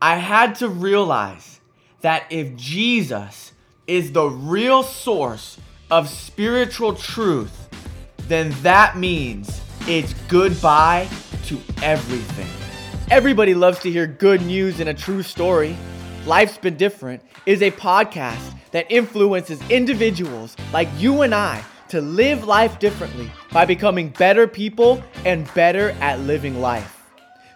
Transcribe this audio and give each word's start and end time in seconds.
I 0.00 0.16
had 0.16 0.56
to 0.56 0.68
realize 0.68 1.60
that 2.02 2.24
if 2.30 2.54
Jesus 2.54 3.52
is 3.86 4.12
the 4.12 4.26
real 4.26 4.82
source 4.82 5.58
of 5.90 6.08
spiritual 6.08 6.94
truth, 6.94 7.68
then 8.28 8.50
that 8.62 8.98
means 8.98 9.60
it's 9.82 10.12
goodbye 10.28 11.08
to 11.46 11.58
everything. 11.82 12.48
Everybody 13.10 13.54
loves 13.54 13.78
to 13.80 13.90
hear 13.90 14.06
good 14.06 14.42
news 14.42 14.80
and 14.80 14.88
a 14.88 14.94
true 14.94 15.22
story. 15.22 15.76
Life's 16.26 16.58
Been 16.58 16.76
Different 16.76 17.22
is 17.46 17.62
a 17.62 17.70
podcast 17.70 18.52
that 18.72 18.90
influences 18.90 19.60
individuals 19.70 20.56
like 20.72 20.88
you 20.98 21.22
and 21.22 21.34
I 21.34 21.64
to 21.88 22.00
live 22.00 22.44
life 22.44 22.78
differently 22.78 23.30
by 23.52 23.64
becoming 23.64 24.10
better 24.10 24.46
people 24.46 25.02
and 25.24 25.52
better 25.54 25.90
at 26.00 26.20
living 26.20 26.60
life. 26.60 26.95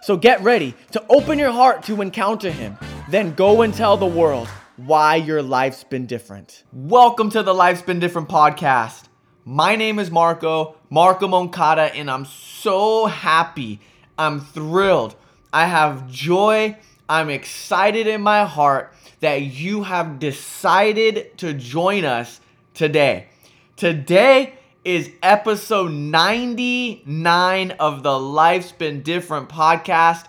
So 0.03 0.17
get 0.17 0.41
ready 0.41 0.73
to 0.93 1.05
open 1.09 1.37
your 1.37 1.51
heart 1.51 1.83
to 1.83 2.01
encounter 2.01 2.49
Him. 2.49 2.75
Then 3.09 3.35
go 3.35 3.61
and 3.61 3.71
tell 3.71 3.97
the 3.97 4.07
world 4.07 4.47
why 4.77 5.17
your 5.17 5.43
life's 5.43 5.83
been 5.83 6.07
different. 6.07 6.63
Welcome 6.73 7.29
to 7.29 7.43
the 7.43 7.53
Life's 7.53 7.83
Been 7.83 7.99
Different 7.99 8.27
podcast. 8.27 9.03
My 9.45 9.75
name 9.75 9.99
is 9.99 10.09
Marco, 10.09 10.75
Marco 10.89 11.27
Moncada, 11.27 11.93
and 11.93 12.09
I'm 12.09 12.25
so 12.25 13.05
happy. 13.05 13.79
I'm 14.17 14.39
thrilled. 14.39 15.15
I 15.53 15.67
have 15.67 16.09
joy. 16.09 16.75
I'm 17.07 17.29
excited 17.29 18.07
in 18.07 18.23
my 18.23 18.43
heart 18.45 18.95
that 19.19 19.41
you 19.43 19.83
have 19.83 20.17
decided 20.17 21.37
to 21.37 21.53
join 21.53 22.05
us 22.05 22.41
today. 22.73 23.27
Today 23.75 24.55
is 24.83 25.11
episode 25.21 25.91
99 25.91 27.71
of 27.71 28.01
the 28.01 28.19
Life's 28.19 28.71
Been 28.71 29.03
Different 29.03 29.47
podcast. 29.47 30.25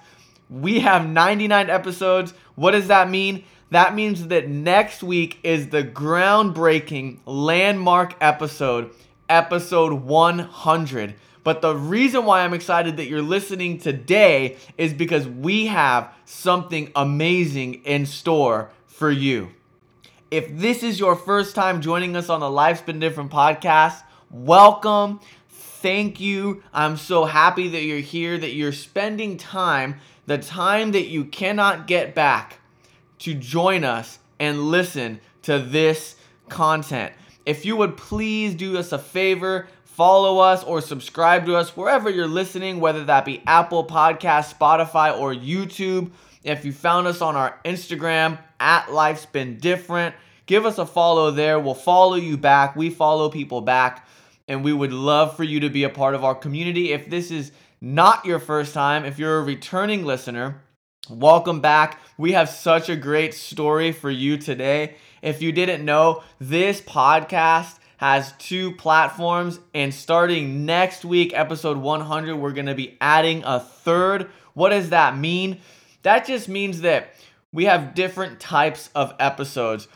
We 0.50 0.80
have 0.80 1.08
99 1.08 1.70
episodes. 1.70 2.34
What 2.54 2.72
does 2.72 2.88
that 2.88 3.08
mean? 3.08 3.44
That 3.70 3.94
means 3.94 4.26
that 4.28 4.48
next 4.48 5.02
week 5.02 5.38
is 5.42 5.70
the 5.70 5.82
groundbreaking 5.82 7.20
landmark 7.24 8.14
episode, 8.20 8.90
episode 9.30 9.94
100. 9.94 11.14
But 11.44 11.62
the 11.62 11.74
reason 11.74 12.26
why 12.26 12.42
I'm 12.42 12.52
excited 12.52 12.98
that 12.98 13.06
you're 13.06 13.22
listening 13.22 13.78
today 13.78 14.58
is 14.76 14.92
because 14.92 15.26
we 15.26 15.66
have 15.66 16.12
something 16.26 16.92
amazing 16.94 17.82
in 17.84 18.04
store 18.04 18.70
for 18.86 19.10
you. 19.10 19.48
If 20.30 20.54
this 20.54 20.82
is 20.82 21.00
your 21.00 21.16
first 21.16 21.54
time 21.54 21.80
joining 21.80 22.16
us 22.16 22.28
on 22.28 22.40
the 22.40 22.50
Life's 22.50 22.82
Been 22.82 23.00
Different 23.00 23.32
podcast, 23.32 24.02
welcome. 24.32 25.20
Thank 25.48 26.20
you. 26.20 26.62
I'm 26.72 26.96
so 26.96 27.24
happy 27.24 27.68
that 27.68 27.82
you're 27.82 27.98
here, 27.98 28.38
that 28.38 28.54
you're 28.54 28.72
spending 28.72 29.36
time, 29.36 30.00
the 30.26 30.38
time 30.38 30.92
that 30.92 31.06
you 31.06 31.24
cannot 31.24 31.86
get 31.86 32.14
back, 32.14 32.58
to 33.20 33.34
join 33.34 33.84
us 33.84 34.18
and 34.40 34.70
listen 34.70 35.20
to 35.42 35.58
this 35.58 36.16
content. 36.48 37.12
If 37.46 37.64
you 37.64 37.76
would 37.76 37.96
please 37.96 38.54
do 38.54 38.78
us 38.78 38.92
a 38.92 38.98
favor, 38.98 39.68
follow 39.84 40.38
us 40.38 40.64
or 40.64 40.80
subscribe 40.80 41.46
to 41.46 41.56
us 41.56 41.76
wherever 41.76 42.08
you're 42.08 42.26
listening, 42.26 42.80
whether 42.80 43.04
that 43.04 43.24
be 43.24 43.42
Apple 43.46 43.84
Podcast, 43.84 44.56
Spotify, 44.56 45.18
or 45.18 45.34
YouTube. 45.34 46.10
If 46.44 46.64
you 46.64 46.72
found 46.72 47.06
us 47.06 47.20
on 47.20 47.36
our 47.36 47.58
Instagram, 47.64 48.38
at 48.58 48.92
Life's 48.92 49.26
Been 49.26 49.58
Different, 49.58 50.14
give 50.46 50.64
us 50.64 50.78
a 50.78 50.86
follow 50.86 51.32
there. 51.32 51.58
We'll 51.58 51.74
follow 51.74 52.14
you 52.14 52.36
back. 52.36 52.76
We 52.76 52.90
follow 52.90 53.28
people 53.28 53.60
back, 53.60 54.06
and 54.48 54.64
we 54.64 54.72
would 54.72 54.92
love 54.92 55.36
for 55.36 55.44
you 55.44 55.60
to 55.60 55.70
be 55.70 55.84
a 55.84 55.90
part 55.90 56.14
of 56.14 56.24
our 56.24 56.34
community. 56.34 56.92
If 56.92 57.08
this 57.08 57.30
is 57.30 57.52
not 57.80 58.24
your 58.24 58.38
first 58.38 58.74
time, 58.74 59.04
if 59.04 59.18
you're 59.18 59.38
a 59.38 59.42
returning 59.42 60.04
listener, 60.04 60.62
welcome 61.08 61.60
back. 61.60 62.00
We 62.16 62.32
have 62.32 62.48
such 62.48 62.88
a 62.88 62.96
great 62.96 63.34
story 63.34 63.92
for 63.92 64.10
you 64.10 64.36
today. 64.36 64.96
If 65.22 65.42
you 65.42 65.52
didn't 65.52 65.84
know, 65.84 66.22
this 66.38 66.80
podcast 66.80 67.78
has 67.96 68.32
two 68.38 68.72
platforms, 68.72 69.60
and 69.74 69.94
starting 69.94 70.66
next 70.66 71.04
week, 71.04 71.32
episode 71.32 71.76
100, 71.76 72.34
we're 72.34 72.52
to 72.52 72.74
be 72.74 72.98
adding 73.00 73.44
a 73.44 73.60
third. 73.60 74.28
What 74.54 74.70
does 74.70 74.90
that 74.90 75.16
mean? 75.16 75.60
That 76.02 76.26
just 76.26 76.48
means 76.48 76.80
that 76.80 77.14
we 77.52 77.66
have 77.66 77.94
different 77.94 78.40
types 78.40 78.90
of 78.94 79.14
episodes. 79.20 79.86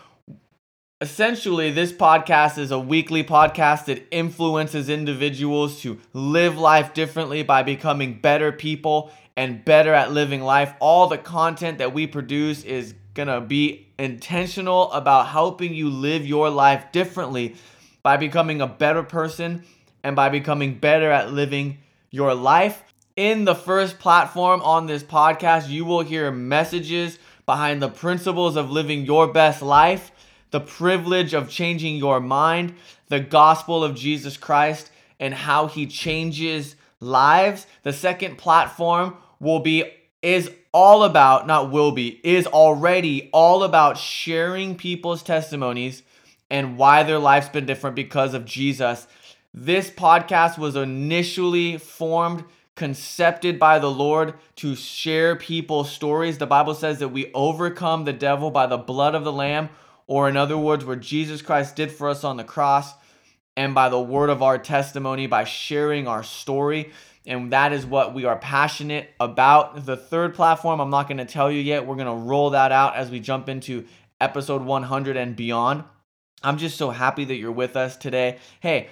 Essentially, 1.02 1.70
this 1.70 1.92
podcast 1.92 2.56
is 2.56 2.70
a 2.70 2.78
weekly 2.78 3.22
podcast 3.22 3.84
that 3.84 4.06
influences 4.10 4.88
individuals 4.88 5.82
to 5.82 6.00
live 6.14 6.56
life 6.56 6.94
differently 6.94 7.42
by 7.42 7.62
becoming 7.62 8.18
better 8.18 8.50
people 8.50 9.10
and 9.36 9.62
better 9.62 9.92
at 9.92 10.12
living 10.12 10.40
life. 10.40 10.72
All 10.80 11.06
the 11.06 11.18
content 11.18 11.76
that 11.78 11.92
we 11.92 12.06
produce 12.06 12.64
is 12.64 12.94
going 13.12 13.28
to 13.28 13.42
be 13.42 13.88
intentional 13.98 14.90
about 14.92 15.26
helping 15.26 15.74
you 15.74 15.90
live 15.90 16.26
your 16.26 16.48
life 16.48 16.90
differently 16.92 17.56
by 18.02 18.16
becoming 18.16 18.62
a 18.62 18.66
better 18.66 19.02
person 19.02 19.64
and 20.02 20.16
by 20.16 20.30
becoming 20.30 20.78
better 20.78 21.10
at 21.10 21.30
living 21.30 21.76
your 22.10 22.32
life. 22.32 22.82
In 23.16 23.44
the 23.44 23.54
first 23.54 23.98
platform 23.98 24.62
on 24.62 24.86
this 24.86 25.02
podcast, 25.02 25.68
you 25.68 25.84
will 25.84 26.00
hear 26.00 26.30
messages 26.30 27.18
behind 27.44 27.82
the 27.82 27.90
principles 27.90 28.56
of 28.56 28.70
living 28.70 29.04
your 29.04 29.30
best 29.32 29.60
life, 29.60 30.10
the 30.50 30.60
privilege 30.60 31.34
of 31.34 31.50
changing 31.50 31.96
your 31.96 32.20
mind, 32.20 32.74
the 33.08 33.20
gospel 33.20 33.82
of 33.84 33.94
Jesus 33.94 34.36
Christ, 34.36 34.90
and 35.18 35.34
how 35.34 35.66
he 35.66 35.86
changes 35.86 36.76
lives. 37.00 37.66
The 37.82 37.92
second 37.92 38.38
platform 38.38 39.16
will 39.40 39.60
be 39.60 39.84
is 40.22 40.50
all 40.72 41.04
about, 41.04 41.46
not 41.46 41.70
will 41.70 41.92
be, 41.92 42.20
is 42.24 42.46
already 42.46 43.30
all 43.32 43.62
about 43.62 43.96
sharing 43.96 44.76
people's 44.76 45.22
testimonies 45.22 46.02
and 46.50 46.76
why 46.76 47.02
their 47.02 47.18
life's 47.18 47.48
been 47.48 47.66
different 47.66 47.96
because 47.96 48.34
of 48.34 48.44
Jesus. 48.44 49.06
This 49.54 49.90
podcast 49.90 50.58
was 50.58 50.76
initially 50.76 51.78
formed, 51.78 52.44
concepted 52.74 53.58
by 53.58 53.78
the 53.78 53.90
Lord 53.90 54.34
to 54.56 54.74
share 54.74 55.34
people's 55.34 55.90
stories. 55.90 56.38
The 56.38 56.46
Bible 56.46 56.74
says 56.74 56.98
that 56.98 57.08
we 57.08 57.32
overcome 57.32 58.04
the 58.04 58.12
devil 58.12 58.50
by 58.50 58.66
the 58.66 58.76
blood 58.76 59.14
of 59.14 59.24
the 59.24 59.32
Lamb, 59.32 59.70
or 60.06 60.28
in 60.28 60.36
other 60.36 60.58
words, 60.58 60.84
what 60.84 61.00
Jesus 61.00 61.42
Christ 61.42 61.76
did 61.76 61.90
for 61.90 62.08
us 62.08 62.24
on 62.24 62.36
the 62.36 62.44
cross, 62.44 62.92
and 63.56 63.74
by 63.74 63.88
the 63.88 64.00
word 64.00 64.28
of 64.28 64.42
our 64.42 64.58
testimony, 64.58 65.26
by 65.26 65.44
sharing 65.44 66.06
our 66.06 66.22
story. 66.22 66.92
And 67.24 67.52
that 67.52 67.72
is 67.72 67.84
what 67.84 68.14
we 68.14 68.24
are 68.24 68.36
passionate 68.36 69.10
about. 69.18 69.86
The 69.86 69.96
third 69.96 70.34
platform, 70.34 70.80
I'm 70.80 70.90
not 70.90 71.08
going 71.08 71.18
to 71.18 71.24
tell 71.24 71.50
you 71.50 71.60
yet. 71.60 71.86
We're 71.86 71.96
going 71.96 72.06
to 72.06 72.26
roll 72.28 72.50
that 72.50 72.70
out 72.70 72.94
as 72.96 73.10
we 73.10 73.18
jump 73.18 73.48
into 73.48 73.86
episode 74.20 74.62
100 74.62 75.16
and 75.16 75.34
beyond. 75.34 75.84
I'm 76.42 76.58
just 76.58 76.76
so 76.76 76.90
happy 76.90 77.24
that 77.24 77.36
you're 77.36 77.50
with 77.50 77.76
us 77.76 77.96
today. 77.96 78.38
Hey, 78.60 78.90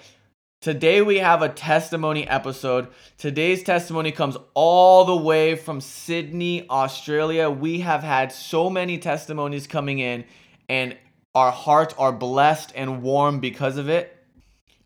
today 0.60 1.02
we 1.02 1.18
have 1.18 1.42
a 1.42 1.48
testimony 1.48 2.26
episode. 2.26 2.88
Today's 3.18 3.62
testimony 3.62 4.10
comes 4.10 4.36
all 4.54 5.04
the 5.04 5.16
way 5.16 5.54
from 5.54 5.80
Sydney, 5.80 6.66
Australia. 6.68 7.50
We 7.50 7.80
have 7.80 8.02
had 8.02 8.32
so 8.32 8.70
many 8.70 8.98
testimonies 8.98 9.66
coming 9.66 9.98
in, 9.98 10.24
and 10.68 10.96
our 11.34 11.50
hearts 11.50 11.94
are 11.98 12.12
blessed 12.12 12.72
and 12.76 13.02
warm 13.02 13.40
because 13.40 13.76
of 13.76 13.88
it. 13.88 14.16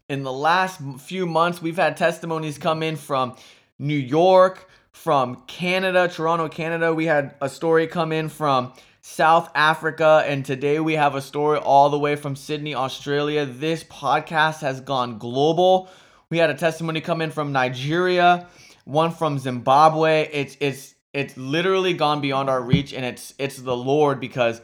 In 0.09 0.23
the 0.23 0.33
last 0.33 0.81
few 0.99 1.27
months, 1.27 1.61
we've 1.61 1.77
had 1.77 1.97
testimonies 1.97 2.57
come 2.57 2.83
in 2.83 2.97
from 2.97 3.37
New 3.79 3.95
York, 3.95 4.69
from 4.93 5.43
Canada, 5.47 6.09
Toronto, 6.09 6.49
Canada. 6.49 6.95
We 6.95 7.05
had 7.05 7.35
a 7.43 7.49
story 7.51 7.87
come 7.87 8.13
in 8.13 8.31
from 8.31 8.73
South 9.03 9.51
Africa, 9.55 10.25
and 10.27 10.45
today 10.45 10.81
we 10.81 10.95
have 10.95 11.15
a 11.15 11.21
story 11.21 11.59
all 11.59 11.91
the 11.91 11.99
way 11.99 12.17
from 12.17 12.35
Sydney, 12.35 12.75
Australia. 12.75 13.45
This 13.45 13.85
podcast 13.85 14.61
has 14.61 14.81
gone 14.81 15.19
global. 15.19 15.91
We 16.31 16.39
had 16.39 16.51
a 16.51 16.55
testimony 16.55 17.03
come 17.03 17.21
in 17.21 17.31
from 17.31 17.53
Nigeria, 17.53 18.49
one 18.85 19.13
from 19.13 19.39
Zimbabwe. 19.39 20.29
It's 20.33 20.57
it's 20.61 20.95
it's 21.13 21.37
literally 21.37 21.93
gone 21.93 22.21
beyond 22.21 22.49
our 22.49 22.63
reach, 22.63 22.93
and 22.95 23.05
it's 23.05 23.35
it's 23.39 23.57
the 23.57 23.77
Lord 23.77 24.21
because 24.21 24.63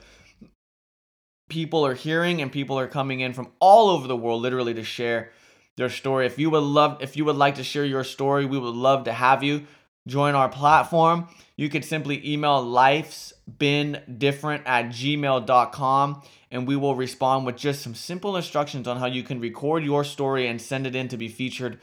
people 1.54 1.86
are 1.86 1.94
hearing 1.94 2.42
and 2.42 2.50
people 2.50 2.76
are 2.76 2.88
coming 2.88 3.20
in 3.20 3.32
from 3.32 3.46
all 3.60 3.88
over 3.88 4.08
the 4.08 4.16
world, 4.16 4.42
literally 4.42 4.74
to 4.74 4.82
share 4.82 5.30
their 5.76 5.88
story. 5.88 6.26
If 6.26 6.36
you 6.36 6.50
would 6.50 6.64
love, 6.64 7.00
if 7.00 7.16
you 7.16 7.24
would 7.26 7.36
like 7.36 7.54
to 7.54 7.62
share 7.62 7.84
your 7.84 8.02
story, 8.02 8.44
we 8.44 8.58
would 8.58 8.74
love 8.74 9.04
to 9.04 9.12
have 9.12 9.44
you 9.44 9.64
join 10.04 10.34
our 10.34 10.48
platform. 10.48 11.28
You 11.54 11.68
could 11.68 11.84
simply 11.84 12.20
email 12.28 12.60
life's 12.60 13.32
been 13.46 14.02
different 14.18 14.64
at 14.66 14.86
gmail.com 14.86 16.22
and 16.50 16.66
we 16.66 16.74
will 16.74 16.96
respond 16.96 17.46
with 17.46 17.56
just 17.56 17.82
some 17.82 17.94
simple 17.94 18.34
instructions 18.36 18.88
on 18.88 18.96
how 18.96 19.06
you 19.06 19.22
can 19.22 19.38
record 19.38 19.84
your 19.84 20.02
story 20.02 20.48
and 20.48 20.60
send 20.60 20.88
it 20.88 20.96
in 20.96 21.06
to 21.06 21.16
be 21.16 21.28
featured 21.28 21.78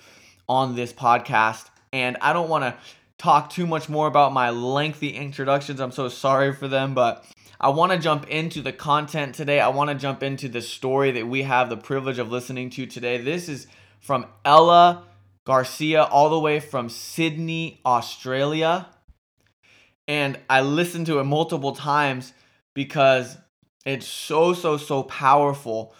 on 0.50 0.75
this 0.75 0.91
podcast. 0.91 1.69
And 1.94 2.18
I 2.19 2.33
don't 2.33 2.50
want 2.50 2.65
to 2.65 2.75
talk 3.18 3.50
too 3.50 3.65
much 3.65 3.88
more 3.88 4.07
about 4.07 4.33
my 4.33 4.50
lengthy 4.50 5.12
introductions. 5.12 5.79
I'm 5.79 5.94
so 5.94 6.09
sorry 6.09 6.53
for 6.53 6.68
them, 6.68 6.94
but 6.94 7.25
I 7.63 7.69
want 7.69 7.91
to 7.91 7.99
jump 7.99 8.27
into 8.27 8.63
the 8.63 8.73
content 8.73 9.35
today. 9.35 9.59
I 9.59 9.67
want 9.67 9.91
to 9.91 9.95
jump 9.95 10.23
into 10.23 10.49
the 10.49 10.63
story 10.63 11.11
that 11.11 11.27
we 11.27 11.43
have 11.43 11.69
the 11.69 11.77
privilege 11.77 12.17
of 12.17 12.31
listening 12.31 12.71
to 12.71 12.87
today. 12.87 13.19
This 13.19 13.47
is 13.47 13.67
from 13.99 14.25
Ela 14.43 15.03
Garcia, 15.45 16.03
all 16.03 16.31
the 16.31 16.39
way 16.39 16.59
from 16.59 16.89
Sydney, 16.89 17.79
Australia. 17.85 18.87
And 20.07 20.39
I 20.49 20.61
listened 20.61 21.05
to 21.05 21.19
it 21.19 21.25
multiple 21.25 21.75
times 21.75 22.33
because 22.73 23.37
it's 23.85 24.07
so, 24.07 24.53
so, 24.53 24.77
so 24.77 25.03
powerful. 25.03 25.93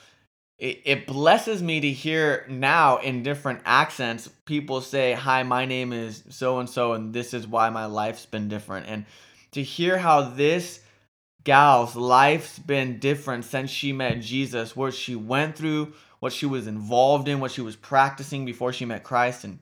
It, 0.58 0.82
it 0.84 1.06
blesses 1.06 1.62
me 1.62 1.80
to 1.80 1.92
hear 1.92 2.44
now 2.50 2.98
in 2.98 3.22
different 3.22 3.62
accents 3.66 4.28
people 4.46 4.82
say, 4.82 5.14
Hi, 5.14 5.44
my 5.44 5.66
name 5.66 5.94
is 5.94 6.24
so 6.30 6.58
and 6.58 6.68
so, 6.68 6.94
and 6.94 7.14
this 7.14 7.36
is 7.36 7.46
why 7.46 7.70
my 7.70 7.86
life's 7.86 8.26
been 8.26 8.48
different. 8.48 8.88
And 8.88 9.06
to 9.52 9.62
hear 9.62 10.00
how 10.00 10.22
this 10.22 10.80
gal's 11.44 11.96
life's 11.96 12.60
been 12.60 13.00
different 13.00 13.46
since 13.46 13.70
she 13.70 13.94
met 13.94 14.22
Jesus, 14.22 14.76
what 14.76 14.94
she 14.94 15.16
went 15.16 15.56
through, 15.56 15.94
what 16.20 16.34
she 16.34 16.46
was 16.46 16.68
involved 16.68 17.28
in, 17.28 17.40
what 17.40 17.52
she 17.52 17.62
was 17.62 17.76
practicing 17.76 18.46
before 18.46 18.72
she 18.74 18.86
met 18.86 19.04
Christ, 19.04 19.44
and 19.44 19.60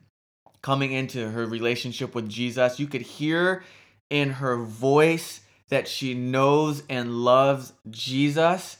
coming 0.62 0.92
into 0.92 1.30
her 1.30 1.46
relationship 1.46 2.14
with 2.14 2.28
Jesus. 2.28 2.78
You 2.78 2.86
could 2.86 3.02
hear 3.02 3.62
in 4.10 4.30
her 4.30 4.56
voice 4.58 5.40
that 5.68 5.88
she 5.88 6.14
knows 6.14 6.82
and 6.88 7.24
loves 7.24 7.72
Jesus. 7.88 8.76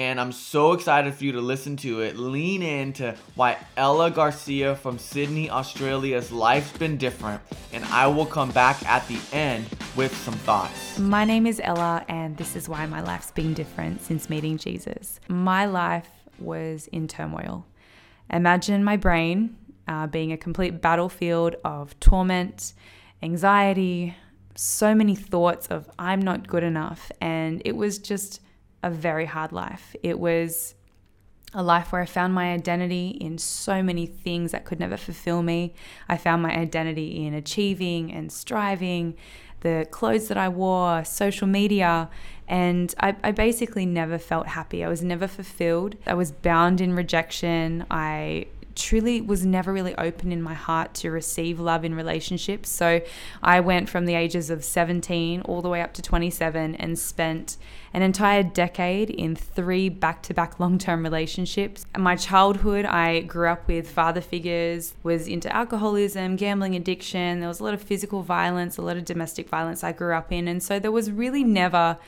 And 0.00 0.18
I'm 0.18 0.32
so 0.32 0.72
excited 0.72 1.14
for 1.14 1.24
you 1.24 1.32
to 1.32 1.42
listen 1.42 1.76
to 1.76 2.00
it. 2.00 2.16
Lean 2.16 2.62
into 2.62 3.14
why 3.34 3.58
Ela 3.76 4.10
Garcia 4.10 4.74
from 4.74 4.98
Sydney, 4.98 5.50
Australia's 5.50 6.32
life's 6.32 6.72
been 6.78 6.96
different. 6.96 7.42
And 7.74 7.84
I 7.84 8.06
will 8.06 8.24
come 8.24 8.50
back 8.50 8.82
at 8.86 9.06
the 9.08 9.20
end 9.30 9.66
with 9.96 10.16
some 10.16 10.32
thoughts. 10.32 10.98
My 10.98 11.26
name 11.26 11.46
is 11.46 11.60
Ela, 11.62 12.02
and 12.08 12.34
this 12.38 12.56
is 12.56 12.66
why 12.66 12.86
my 12.86 13.02
life's 13.02 13.30
been 13.30 13.52
different 13.52 14.00
since 14.00 14.30
meeting 14.30 14.56
Jesus. 14.56 15.20
My 15.28 15.66
life 15.66 16.08
was 16.38 16.86
in 16.86 17.06
turmoil. 17.06 17.66
Imagine 18.30 18.82
my 18.82 18.96
brain 18.96 19.54
uh, 19.86 20.06
being 20.06 20.32
a 20.32 20.38
complete 20.38 20.80
battlefield 20.80 21.56
of 21.62 22.00
torment, 22.00 22.72
anxiety, 23.22 24.16
so 24.54 24.94
many 24.94 25.14
thoughts 25.14 25.66
of 25.66 25.90
I'm 25.98 26.22
not 26.22 26.48
good 26.48 26.62
enough. 26.62 27.12
And 27.20 27.60
it 27.66 27.76
was 27.76 27.98
just 27.98 28.40
a 28.82 28.90
very 28.90 29.26
hard 29.26 29.52
life. 29.52 29.94
It 30.02 30.18
was 30.18 30.74
a 31.52 31.62
life 31.62 31.92
where 31.92 32.00
I 32.00 32.06
found 32.06 32.32
my 32.32 32.52
identity 32.52 33.08
in 33.20 33.38
so 33.38 33.82
many 33.82 34.06
things 34.06 34.52
that 34.52 34.64
could 34.64 34.78
never 34.78 34.96
fulfill 34.96 35.42
me. 35.42 35.74
I 36.08 36.16
found 36.16 36.42
my 36.42 36.54
identity 36.54 37.26
in 37.26 37.34
achieving 37.34 38.12
and 38.12 38.30
striving, 38.30 39.16
the 39.60 39.86
clothes 39.90 40.28
that 40.28 40.38
I 40.38 40.48
wore, 40.48 41.04
social 41.04 41.46
media, 41.46 42.08
and 42.48 42.94
I, 42.98 43.16
I, 43.22 43.30
basically 43.32 43.86
never 43.86 44.18
felt 44.18 44.48
happy. 44.48 44.82
I 44.82 44.88
was 44.88 45.02
never 45.02 45.28
fulfilled. 45.28 45.96
I 46.06 46.14
was 46.14 46.32
bound 46.32 46.80
in 46.80 46.94
rejection. 46.94 47.86
I 47.90 48.46
truly 48.80 49.20
was 49.20 49.44
never 49.44 49.72
really 49.72 49.94
open 49.96 50.32
in 50.32 50.42
my 50.42 50.54
heart 50.54 50.94
to 50.94 51.10
receive 51.10 51.60
love 51.60 51.84
in 51.84 51.94
relationships. 51.94 52.68
So 52.68 53.00
I 53.42 53.60
went 53.60 53.88
from 53.88 54.06
the 54.06 54.14
ages 54.14 54.50
of 54.50 54.64
17 54.64 55.42
all 55.42 55.62
the 55.62 55.68
way 55.68 55.82
up 55.82 55.92
to 55.94 56.02
27 56.02 56.74
and 56.74 56.98
spent 56.98 57.56
an 57.92 58.02
entire 58.02 58.42
decade 58.42 59.10
in 59.10 59.34
three 59.34 59.88
back 59.88 60.22
to 60.22 60.34
back 60.34 60.60
long 60.60 60.78
term 60.78 61.02
relationships. 61.02 61.86
In 61.94 62.02
my 62.02 62.16
childhood, 62.16 62.84
I 62.84 63.20
grew 63.20 63.48
up 63.48 63.66
with 63.68 63.90
father 63.90 64.20
figures, 64.20 64.94
was 65.02 65.28
into 65.28 65.54
alcoholism, 65.54 66.36
gambling 66.36 66.76
addiction. 66.76 67.40
There 67.40 67.48
was 67.48 67.60
a 67.60 67.64
lot 67.64 67.74
of 67.74 67.82
physical 67.82 68.22
violence, 68.22 68.76
a 68.76 68.82
lot 68.82 68.96
of 68.96 69.04
domestic 69.04 69.48
violence 69.48 69.82
I 69.84 69.92
grew 69.92 70.14
up 70.14 70.32
in. 70.32 70.48
And 70.48 70.62
so 70.62 70.78
there 70.78 70.92
was 70.92 71.10
really 71.10 71.44
never 71.44 71.98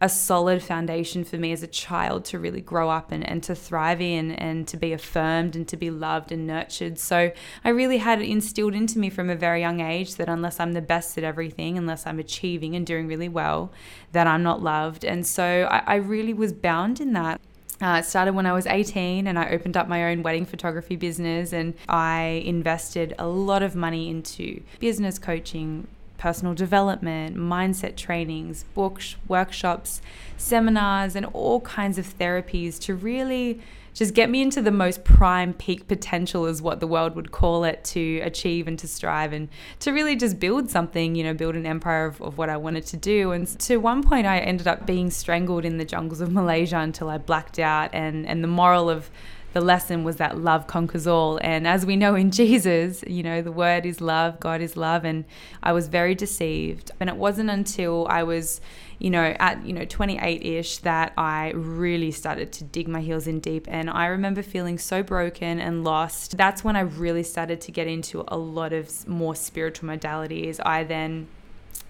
a 0.00 0.08
solid 0.08 0.62
foundation 0.62 1.24
for 1.24 1.36
me 1.38 1.52
as 1.52 1.62
a 1.62 1.66
child 1.66 2.24
to 2.26 2.38
really 2.38 2.60
grow 2.60 2.90
up 2.90 3.10
and, 3.10 3.26
and 3.26 3.42
to 3.42 3.54
thrive 3.54 4.00
in 4.00 4.32
and 4.32 4.68
to 4.68 4.76
be 4.76 4.92
affirmed 4.92 5.56
and 5.56 5.66
to 5.66 5.76
be 5.76 5.90
loved 5.90 6.30
and 6.30 6.46
nurtured. 6.46 6.98
So 6.98 7.32
I 7.64 7.68
really 7.70 7.96
had 7.98 8.20
it 8.20 8.28
instilled 8.28 8.74
into 8.74 8.98
me 8.98 9.08
from 9.08 9.30
a 9.30 9.36
very 9.36 9.60
young 9.60 9.80
age 9.80 10.16
that 10.16 10.28
unless 10.28 10.60
I'm 10.60 10.72
the 10.72 10.82
best 10.82 11.16
at 11.16 11.24
everything, 11.24 11.78
unless 11.78 12.06
I'm 12.06 12.18
achieving 12.18 12.76
and 12.76 12.86
doing 12.86 13.06
really 13.06 13.30
well, 13.30 13.72
that 14.12 14.26
I'm 14.26 14.42
not 14.42 14.62
loved. 14.62 15.02
And 15.02 15.26
so 15.26 15.66
I, 15.70 15.82
I 15.86 15.94
really 15.96 16.34
was 16.34 16.52
bound 16.52 17.00
in 17.00 17.14
that. 17.14 17.40
Uh, 17.80 17.98
it 18.00 18.04
started 18.04 18.34
when 18.34 18.46
I 18.46 18.52
was 18.52 18.66
18 18.66 19.26
and 19.26 19.38
I 19.38 19.50
opened 19.50 19.76
up 19.76 19.88
my 19.88 20.10
own 20.10 20.22
wedding 20.22 20.46
photography 20.46 20.96
business 20.96 21.52
and 21.52 21.74
I 21.88 22.42
invested 22.44 23.14
a 23.18 23.26
lot 23.26 23.62
of 23.62 23.76
money 23.76 24.08
into 24.08 24.62
business 24.78 25.18
coaching, 25.18 25.86
personal 26.18 26.54
development, 26.54 27.36
mindset 27.36 27.96
trainings, 27.96 28.64
books, 28.74 29.16
workshops, 29.28 30.00
seminars, 30.36 31.16
and 31.16 31.26
all 31.26 31.60
kinds 31.60 31.98
of 31.98 32.18
therapies 32.18 32.78
to 32.80 32.94
really 32.94 33.60
just 33.94 34.12
get 34.12 34.28
me 34.28 34.42
into 34.42 34.60
the 34.60 34.70
most 34.70 35.04
prime 35.04 35.54
peak 35.54 35.88
potential, 35.88 36.44
is 36.44 36.60
what 36.60 36.80
the 36.80 36.86
world 36.86 37.16
would 37.16 37.32
call 37.32 37.64
it, 37.64 37.82
to 37.82 38.20
achieve 38.20 38.68
and 38.68 38.78
to 38.78 38.86
strive 38.86 39.32
and 39.32 39.48
to 39.80 39.90
really 39.90 40.14
just 40.14 40.38
build 40.38 40.68
something, 40.68 41.14
you 41.14 41.24
know, 41.24 41.32
build 41.32 41.56
an 41.56 41.64
empire 41.64 42.04
of, 42.04 42.20
of 42.20 42.36
what 42.36 42.50
I 42.50 42.58
wanted 42.58 42.84
to 42.88 42.98
do. 42.98 43.32
And 43.32 43.46
to 43.60 43.78
one 43.78 44.02
point, 44.02 44.26
I 44.26 44.40
ended 44.40 44.66
up 44.66 44.84
being 44.86 45.10
strangled 45.10 45.64
in 45.64 45.78
the 45.78 45.84
jungles 45.86 46.20
of 46.20 46.30
Malaysia 46.30 46.76
until 46.76 47.08
I 47.08 47.16
blacked 47.16 47.58
out. 47.58 47.88
And, 47.94 48.26
and 48.26 48.44
the 48.44 48.48
moral 48.48 48.90
of 48.90 49.10
the 49.56 49.62
lesson 49.62 50.04
was 50.04 50.16
that 50.16 50.36
love 50.36 50.66
conquers 50.66 51.06
all. 51.06 51.38
And 51.38 51.66
as 51.66 51.86
we 51.86 51.96
know 51.96 52.14
in 52.14 52.30
Jesus, 52.42 53.02
you 53.06 53.22
know, 53.22 53.40
the 53.40 53.50
word 53.50 53.86
is 53.86 54.02
love, 54.02 54.38
God 54.38 54.60
is 54.60 54.76
love. 54.76 55.02
And 55.06 55.24
I 55.62 55.72
was 55.72 55.88
very 55.88 56.14
deceived. 56.14 56.90
And 57.00 57.08
it 57.08 57.16
wasn't 57.16 57.48
until 57.48 58.06
I 58.10 58.22
was, 58.22 58.60
you 58.98 59.08
know, 59.08 59.34
at, 59.40 59.64
you 59.64 59.72
know, 59.72 59.86
28 59.86 60.44
ish 60.44 60.76
that 60.78 61.14
I 61.16 61.52
really 61.54 62.10
started 62.10 62.52
to 62.52 62.64
dig 62.64 62.86
my 62.86 63.00
heels 63.00 63.26
in 63.26 63.40
deep. 63.40 63.66
And 63.66 63.88
I 63.88 64.08
remember 64.08 64.42
feeling 64.42 64.76
so 64.76 65.02
broken 65.02 65.58
and 65.58 65.82
lost. 65.82 66.36
That's 66.36 66.62
when 66.62 66.76
I 66.76 66.80
really 66.80 67.22
started 67.22 67.62
to 67.62 67.72
get 67.72 67.86
into 67.86 68.24
a 68.28 68.36
lot 68.36 68.74
of 68.74 69.08
more 69.08 69.34
spiritual 69.34 69.88
modalities. 69.88 70.60
I 70.66 70.84
then 70.84 71.28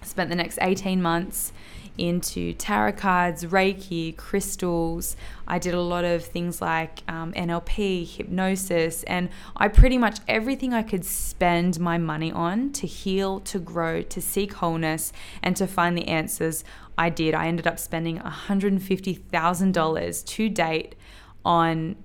spent 0.03 0.29
the 0.29 0.37
next 0.37 0.57
18 0.61 1.01
months 1.01 1.51
into 1.97 2.53
tarot 2.53 2.93
cards, 2.93 3.45
Reiki, 3.45 4.15
crystals. 4.15 5.15
I 5.47 5.59
did 5.59 5.73
a 5.73 5.81
lot 5.81 6.05
of 6.05 6.23
things 6.23 6.61
like 6.61 7.03
um, 7.07 7.33
NLP, 7.33 8.07
hypnosis, 8.07 9.03
and 9.03 9.29
I 9.55 9.67
pretty 9.67 9.97
much 9.97 10.19
everything 10.27 10.73
I 10.73 10.83
could 10.83 11.05
spend 11.05 11.79
my 11.79 11.97
money 11.97 12.31
on 12.31 12.71
to 12.73 12.87
heal, 12.87 13.39
to 13.41 13.59
grow, 13.59 14.01
to 14.01 14.21
seek 14.21 14.53
wholeness, 14.53 15.11
and 15.41 15.55
to 15.57 15.67
find 15.67 15.97
the 15.97 16.07
answers. 16.07 16.63
I 16.97 17.09
did. 17.09 17.35
I 17.35 17.47
ended 17.47 17.67
up 17.67 17.79
spending 17.79 18.19
$150,000 18.19 20.25
to 20.25 20.49
date 20.49 20.95
on 21.45 21.95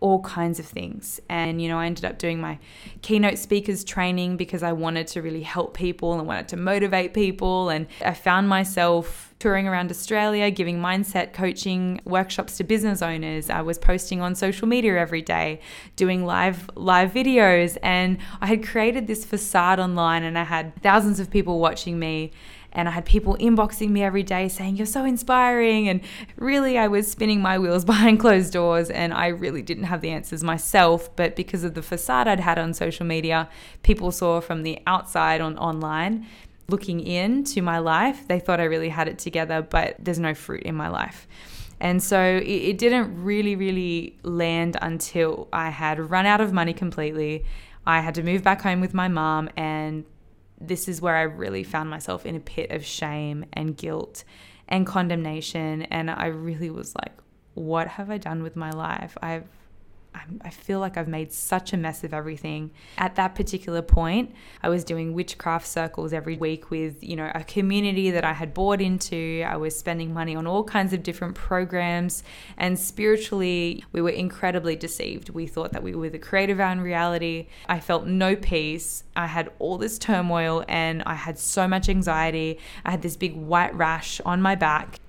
all 0.00 0.20
kinds 0.20 0.58
of 0.58 0.66
things. 0.66 1.20
And, 1.28 1.62
you 1.62 1.68
know, 1.68 1.78
I 1.78 1.86
ended 1.86 2.04
up 2.04 2.18
doing 2.18 2.40
my 2.40 2.58
keynote 3.02 3.38
speakers 3.38 3.84
training 3.84 4.36
because 4.36 4.62
I 4.62 4.72
wanted 4.72 5.06
to 5.08 5.22
really 5.22 5.42
help 5.42 5.74
people 5.74 6.18
and 6.18 6.26
wanted 6.26 6.48
to 6.48 6.56
motivate 6.56 7.14
people. 7.14 7.70
And 7.70 7.86
I 8.04 8.12
found 8.12 8.48
myself 8.48 9.34
touring 9.38 9.66
around 9.66 9.90
Australia, 9.90 10.50
giving 10.50 10.78
mindset 10.78 11.32
coaching 11.32 12.00
workshops 12.04 12.56
to 12.56 12.64
business 12.64 13.02
owners. 13.02 13.50
I 13.50 13.62
was 13.62 13.78
posting 13.78 14.20
on 14.20 14.34
social 14.34 14.66
media 14.68 14.98
every 14.98 15.22
day, 15.22 15.60
doing 15.96 16.24
live 16.24 16.70
live 16.74 17.12
videos, 17.12 17.76
and 17.82 18.18
I 18.40 18.46
had 18.46 18.66
created 18.66 19.06
this 19.06 19.24
facade 19.24 19.80
online 19.80 20.22
and 20.22 20.38
I 20.38 20.44
had 20.44 20.80
thousands 20.82 21.20
of 21.20 21.30
people 21.30 21.58
watching 21.58 21.98
me 21.98 22.32
and 22.74 22.88
I 22.88 22.92
had 22.92 23.04
people 23.04 23.36
inboxing 23.38 23.90
me 23.90 24.02
every 24.02 24.22
day 24.22 24.48
saying, 24.48 24.76
You're 24.76 24.86
so 24.86 25.04
inspiring. 25.04 25.88
And 25.88 26.00
really, 26.36 26.76
I 26.76 26.88
was 26.88 27.10
spinning 27.10 27.40
my 27.40 27.58
wheels 27.58 27.84
behind 27.92 28.20
closed 28.20 28.52
doors, 28.52 28.90
and 28.90 29.14
I 29.14 29.28
really 29.28 29.62
didn't 29.62 29.84
have 29.84 30.00
the 30.00 30.10
answers 30.10 30.42
myself. 30.42 31.14
But 31.16 31.36
because 31.36 31.64
of 31.64 31.74
the 31.74 31.82
facade 31.82 32.26
I'd 32.28 32.40
had 32.40 32.58
on 32.58 32.74
social 32.74 33.06
media, 33.06 33.48
people 33.82 34.10
saw 34.10 34.40
from 34.40 34.62
the 34.62 34.80
outside 34.86 35.40
on 35.40 35.56
online. 35.58 36.26
Looking 36.66 37.00
into 37.00 37.60
my 37.60 37.78
life, 37.78 38.26
they 38.26 38.40
thought 38.40 38.58
I 38.58 38.64
really 38.64 38.88
had 38.88 39.06
it 39.06 39.18
together, 39.18 39.60
but 39.60 39.96
there's 39.98 40.18
no 40.18 40.32
fruit 40.32 40.62
in 40.62 40.74
my 40.74 40.88
life. 40.88 41.28
And 41.78 42.02
so 42.02 42.18
it, 42.18 42.46
it, 42.46 42.78
didn't 42.78 43.22
really, 43.22 43.54
really 43.54 44.16
land 44.22 44.78
until 44.80 45.46
I 45.52 45.68
had 45.68 45.98
run 46.10 46.24
out 46.24 46.40
of 46.40 46.54
money 46.54 46.72
completely. 46.72 47.44
I 47.86 48.00
had 48.00 48.14
to 48.14 48.22
move 48.22 48.42
back 48.42 48.62
home 48.62 48.80
with 48.80 48.94
my 48.94 49.08
mom, 49.08 49.50
and 49.58 50.04
this 50.60 50.88
is 50.88 51.00
where 51.00 51.16
I 51.16 51.22
really 51.22 51.64
found 51.64 51.90
myself 51.90 52.24
in 52.26 52.36
a 52.36 52.40
pit 52.40 52.70
of 52.70 52.84
shame 52.84 53.44
and 53.52 53.76
guilt 53.76 54.24
and 54.68 54.86
condemnation. 54.86 55.82
And 55.82 56.10
I 56.10 56.26
really 56.26 56.70
was 56.70 56.94
like, 56.94 57.12
what 57.54 57.88
have 57.88 58.10
I 58.10 58.18
done 58.18 58.42
with 58.42 58.56
my 58.56 58.70
life? 58.70 59.16
I've 59.22 59.48
I 60.42 60.50
feel 60.50 60.80
like 60.80 60.96
I've 60.96 61.08
made 61.08 61.32
such 61.32 61.72
a 61.72 61.76
mess 61.76 62.04
of 62.04 62.14
everything. 62.14 62.70
At 62.98 63.16
that 63.16 63.34
particular 63.34 63.82
point, 63.82 64.34
I 64.62 64.68
was 64.68 64.84
doing 64.84 65.12
witchcraft 65.12 65.66
circles 65.66 66.12
every 66.12 66.36
week 66.36 66.70
with, 66.70 67.02
you 67.02 67.16
know, 67.16 67.30
a 67.34 67.44
community 67.44 68.10
that 68.10 68.24
I 68.24 68.32
had 68.32 68.54
bought 68.54 68.80
into. 68.80 69.44
I 69.46 69.56
was 69.56 69.76
spending 69.76 70.14
money 70.14 70.36
on 70.36 70.46
all 70.46 70.64
kinds 70.64 70.92
of 70.92 71.02
different 71.02 71.34
programs. 71.34 72.22
And 72.56 72.78
spiritually, 72.78 73.84
we 73.92 74.00
were 74.00 74.10
incredibly 74.10 74.76
deceived. 74.76 75.30
We 75.30 75.46
thought 75.46 75.72
that 75.72 75.82
we 75.82 75.94
were 75.94 76.10
the 76.10 76.18
creator 76.18 76.52
of 76.54 76.60
our 76.60 76.76
reality. 76.76 77.48
I 77.68 77.80
felt 77.80 78.06
no 78.06 78.36
peace. 78.36 79.04
I 79.16 79.26
had 79.26 79.50
all 79.58 79.78
this 79.78 79.98
turmoil 79.98 80.64
and 80.68 81.02
I 81.04 81.14
had 81.14 81.38
so 81.38 81.68
much 81.68 81.88
anxiety. 81.88 82.58
I 82.84 82.92
had 82.92 83.02
this 83.02 83.16
big 83.16 83.36
white 83.36 83.74
rash 83.74 84.20
on 84.24 84.40
my 84.40 84.54
back 84.54 85.00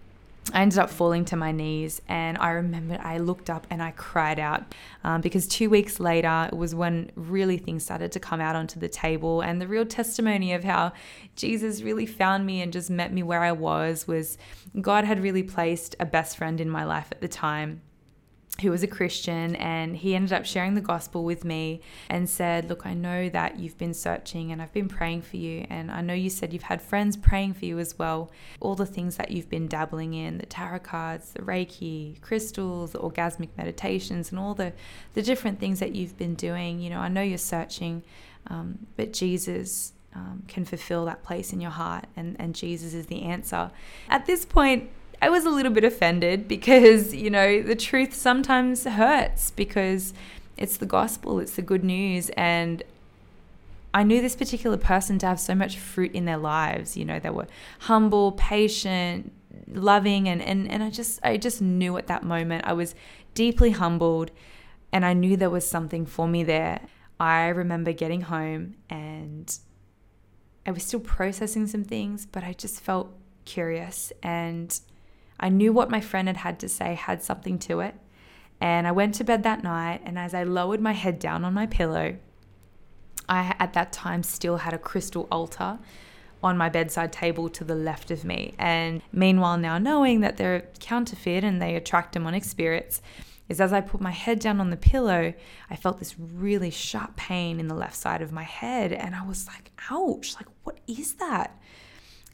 I 0.54 0.62
ended 0.62 0.78
up 0.78 0.90
falling 0.90 1.26
to 1.26 1.36
my 1.36 1.52
knees, 1.52 2.02
and 2.08 2.38
I 2.38 2.52
remember 2.52 3.00
I 3.02 3.18
looked 3.18 3.50
up 3.50 3.66
and 3.70 3.82
I 3.82 3.92
cried 3.92 4.40
out 4.40 4.76
um, 5.04 5.22
because 5.22 5.48
two 5.48 5.70
weeks 5.70 6.00
later, 6.00 6.50
it 6.52 6.56
was 6.56 6.76
when 6.76 7.12
really 7.16 7.58
things 7.58 7.84
started 7.84 8.12
to 8.12 8.20
come 8.20 8.40
out 8.40 8.56
onto 8.56 8.80
the 8.80 8.88
table, 8.88 9.42
and 9.42 9.60
the 9.60 9.68
real 9.68 9.86
testimony 9.86 10.54
of 10.54 10.64
how 10.64 10.94
Jesus 11.36 11.82
really 11.82 12.06
found 12.06 12.46
me 12.46 12.62
and 12.62 12.72
just 12.72 12.90
met 12.90 13.12
me 13.12 13.24
where 13.24 13.42
I 13.42 13.52
was 13.52 14.08
was 14.08 14.38
God 14.80 15.04
had 15.04 15.22
really 15.22 15.44
placed 15.44 15.96
a 16.00 16.06
best 16.06 16.38
friend 16.38 16.62
in 16.62 16.70
my 16.70 16.84
life 16.86 17.08
at 17.12 17.22
the 17.22 17.28
time 17.28 17.82
who 18.62 18.72
was 18.72 18.84
a 18.84 18.88
Christian, 18.88 19.56
and 19.58 19.98
he 19.98 20.16
ended 20.16 20.32
up 20.32 20.46
sharing 20.46 20.76
the 20.76 20.82
gospel 20.82 21.26
with 21.26 21.44
me 21.44 21.82
and 22.10 22.30
said, 22.30 22.70
Look, 22.70 22.86
I 22.86 22.94
know 22.94 23.28
that 23.30 23.60
you've 23.60 23.78
been 23.78 23.94
searching 23.94 24.52
and 24.52 24.62
I've 24.62 24.72
been 24.72 24.88
praying 24.88 25.24
for 25.24 25.38
you. 25.38 25.66
And 25.70 25.92
I 25.92 26.02
know 26.02 26.14
you 26.14 26.30
said 26.30 26.54
you've 26.54 26.64
had 26.64 26.82
friends 26.82 27.18
praying 27.18 27.56
for 27.56 27.66
you 27.66 27.80
as 27.80 28.00
well. 28.00 28.32
All 28.62 28.76
the 28.76 28.86
things 28.86 29.18
that 29.18 29.32
you've 29.32 29.50
been 29.50 29.68
dabbling 29.68 30.14
in 30.14 30.38
the 30.38 30.46
tarot 30.46 30.80
cards, 30.80 31.34
the 31.34 31.42
Reiki, 31.42 32.22
crystals, 32.22 32.94
the 32.94 33.00
orgasmic 33.00 33.50
meditations, 33.58 34.32
and 34.32 34.40
all 34.40 34.54
the, 34.54 34.72
the 35.16 35.22
different 35.22 35.60
things 35.60 35.80
that 35.80 35.94
you've 35.94 36.18
been 36.18 36.36
doing. 36.36 36.80
You 36.80 36.92
know, 36.92 37.00
I 37.00 37.10
know 37.10 37.22
you're 37.22 37.38
searching, 37.38 38.04
um, 38.48 38.88
but 38.96 39.14
Jesus. 39.14 39.92
Um, 40.18 40.44
can 40.48 40.64
fulfill 40.64 41.04
that 41.08 41.24
place 41.24 41.52
in 41.52 41.60
your 41.60 41.72
heart, 41.72 42.06
and, 42.16 42.38
and 42.40 42.56
Jesus 42.56 42.94
is 42.94 43.08
the 43.08 43.24
answer. 43.24 43.70
At 44.08 44.26
this 44.26 44.46
point, 44.46 44.90
I 45.26 45.30
was 45.30 45.44
a 45.44 45.50
little 45.50 45.72
bit 45.72 45.84
offended 45.84 46.48
because, 46.48 47.16
you 47.16 47.32
know, 47.32 47.64
the 47.64 47.76
truth 47.76 48.14
sometimes 48.14 48.84
hurts 48.84 49.50
because 49.50 50.14
it's 50.56 50.78
the 50.78 50.86
gospel, 50.86 51.40
it's 51.40 51.56
the 51.56 51.64
good 51.64 51.84
news. 51.84 52.30
And 52.38 52.84
I 53.92 54.04
knew 54.04 54.22
this 54.22 54.36
particular 54.36 54.78
person 54.78 55.18
to 55.18 55.26
have 55.26 55.40
so 55.40 55.56
much 55.56 55.80
fruit 55.80 56.12
in 56.12 56.26
their 56.26 56.38
lives. 56.38 56.96
You 56.96 57.06
know, 57.06 57.18
they 57.18 57.32
were 57.32 57.48
humble, 57.80 58.34
patient, 58.34 59.32
loving, 59.68 60.30
and, 60.30 60.44
and, 60.44 60.70
and 60.70 60.84
I 60.84 60.92
just 60.92 61.20
I 61.24 61.38
just 61.38 61.60
knew 61.60 61.98
at 61.98 62.06
that 62.06 62.22
moment 62.22 62.66
I 62.68 62.74
was 62.74 62.94
deeply 63.34 63.72
humbled 63.72 64.30
and 64.92 65.04
I 65.04 65.14
knew 65.14 65.36
there 65.38 65.50
was 65.50 65.68
something 65.68 66.06
for 66.06 66.28
me 66.28 66.44
there. 66.44 66.82
I 67.20 67.48
remember 67.48 67.94
getting 67.94 68.22
home 68.22 68.76
and 68.92 69.58
I 70.68 70.70
was 70.70 70.84
still 70.84 71.00
processing 71.00 71.66
some 71.66 71.84
things, 71.84 72.28
but 72.28 72.44
I 72.44 72.54
just 72.54 72.80
felt 72.80 73.12
curious 73.44 74.14
and 74.22 74.80
I 75.40 75.50
knew 75.50 75.74
what 75.74 75.90
my 75.90 76.02
friend 76.02 76.28
had 76.28 76.38
had 76.38 76.60
to 76.60 76.70
say 76.70 76.96
had 76.96 77.22
something 77.22 77.60
to 77.60 77.82
it. 77.82 77.96
And 78.62 78.88
I 78.88 78.92
went 78.92 79.16
to 79.16 79.24
bed 79.24 79.44
that 79.44 79.64
night, 79.64 80.02
and 80.06 80.18
as 80.18 80.34
I 80.34 80.44
lowered 80.44 80.80
my 80.80 80.94
head 80.94 81.20
down 81.20 81.44
on 81.44 81.54
my 81.54 81.66
pillow, 81.66 82.16
I 83.28 83.54
at 83.60 83.74
that 83.74 83.92
time 83.92 84.24
still 84.24 84.58
had 84.58 84.74
a 84.74 84.78
crystal 84.78 85.28
altar 85.32 85.80
on 86.44 86.58
my 86.58 86.70
bedside 86.70 87.12
table 87.12 87.50
to 87.50 87.64
the 87.64 87.76
left 87.76 88.12
of 88.12 88.24
me. 88.24 88.54
And 88.58 89.02
meanwhile, 89.12 89.58
now 89.58 89.78
knowing 89.78 90.22
that 90.22 90.38
they're 90.38 90.68
counterfeit 90.80 91.44
and 91.44 91.62
they 91.62 91.76
attract 91.76 92.14
demonic 92.14 92.44
spirits, 92.44 93.02
is 93.50 93.62
as 93.62 93.74
I 93.74 93.82
put 93.82 94.02
my 94.02 94.12
head 94.12 94.40
down 94.40 94.60
on 94.60 94.70
the 94.70 94.78
pillow, 94.78 95.34
I 95.70 95.76
felt 95.76 96.00
this 96.00 96.18
really 96.18 96.72
sharp 96.72 97.16
pain 97.16 97.60
in 97.60 97.68
the 97.68 97.76
left 97.76 97.96
side 97.96 98.22
of 98.22 98.32
my 98.32 98.44
head. 98.44 98.92
And 98.92 99.16
I 99.16 99.26
was 99.26 99.48
like, 99.48 99.72
ouch, 99.92 100.36
like, 100.36 100.48
what 100.64 100.80
is 100.88 101.16
that? 101.16 101.60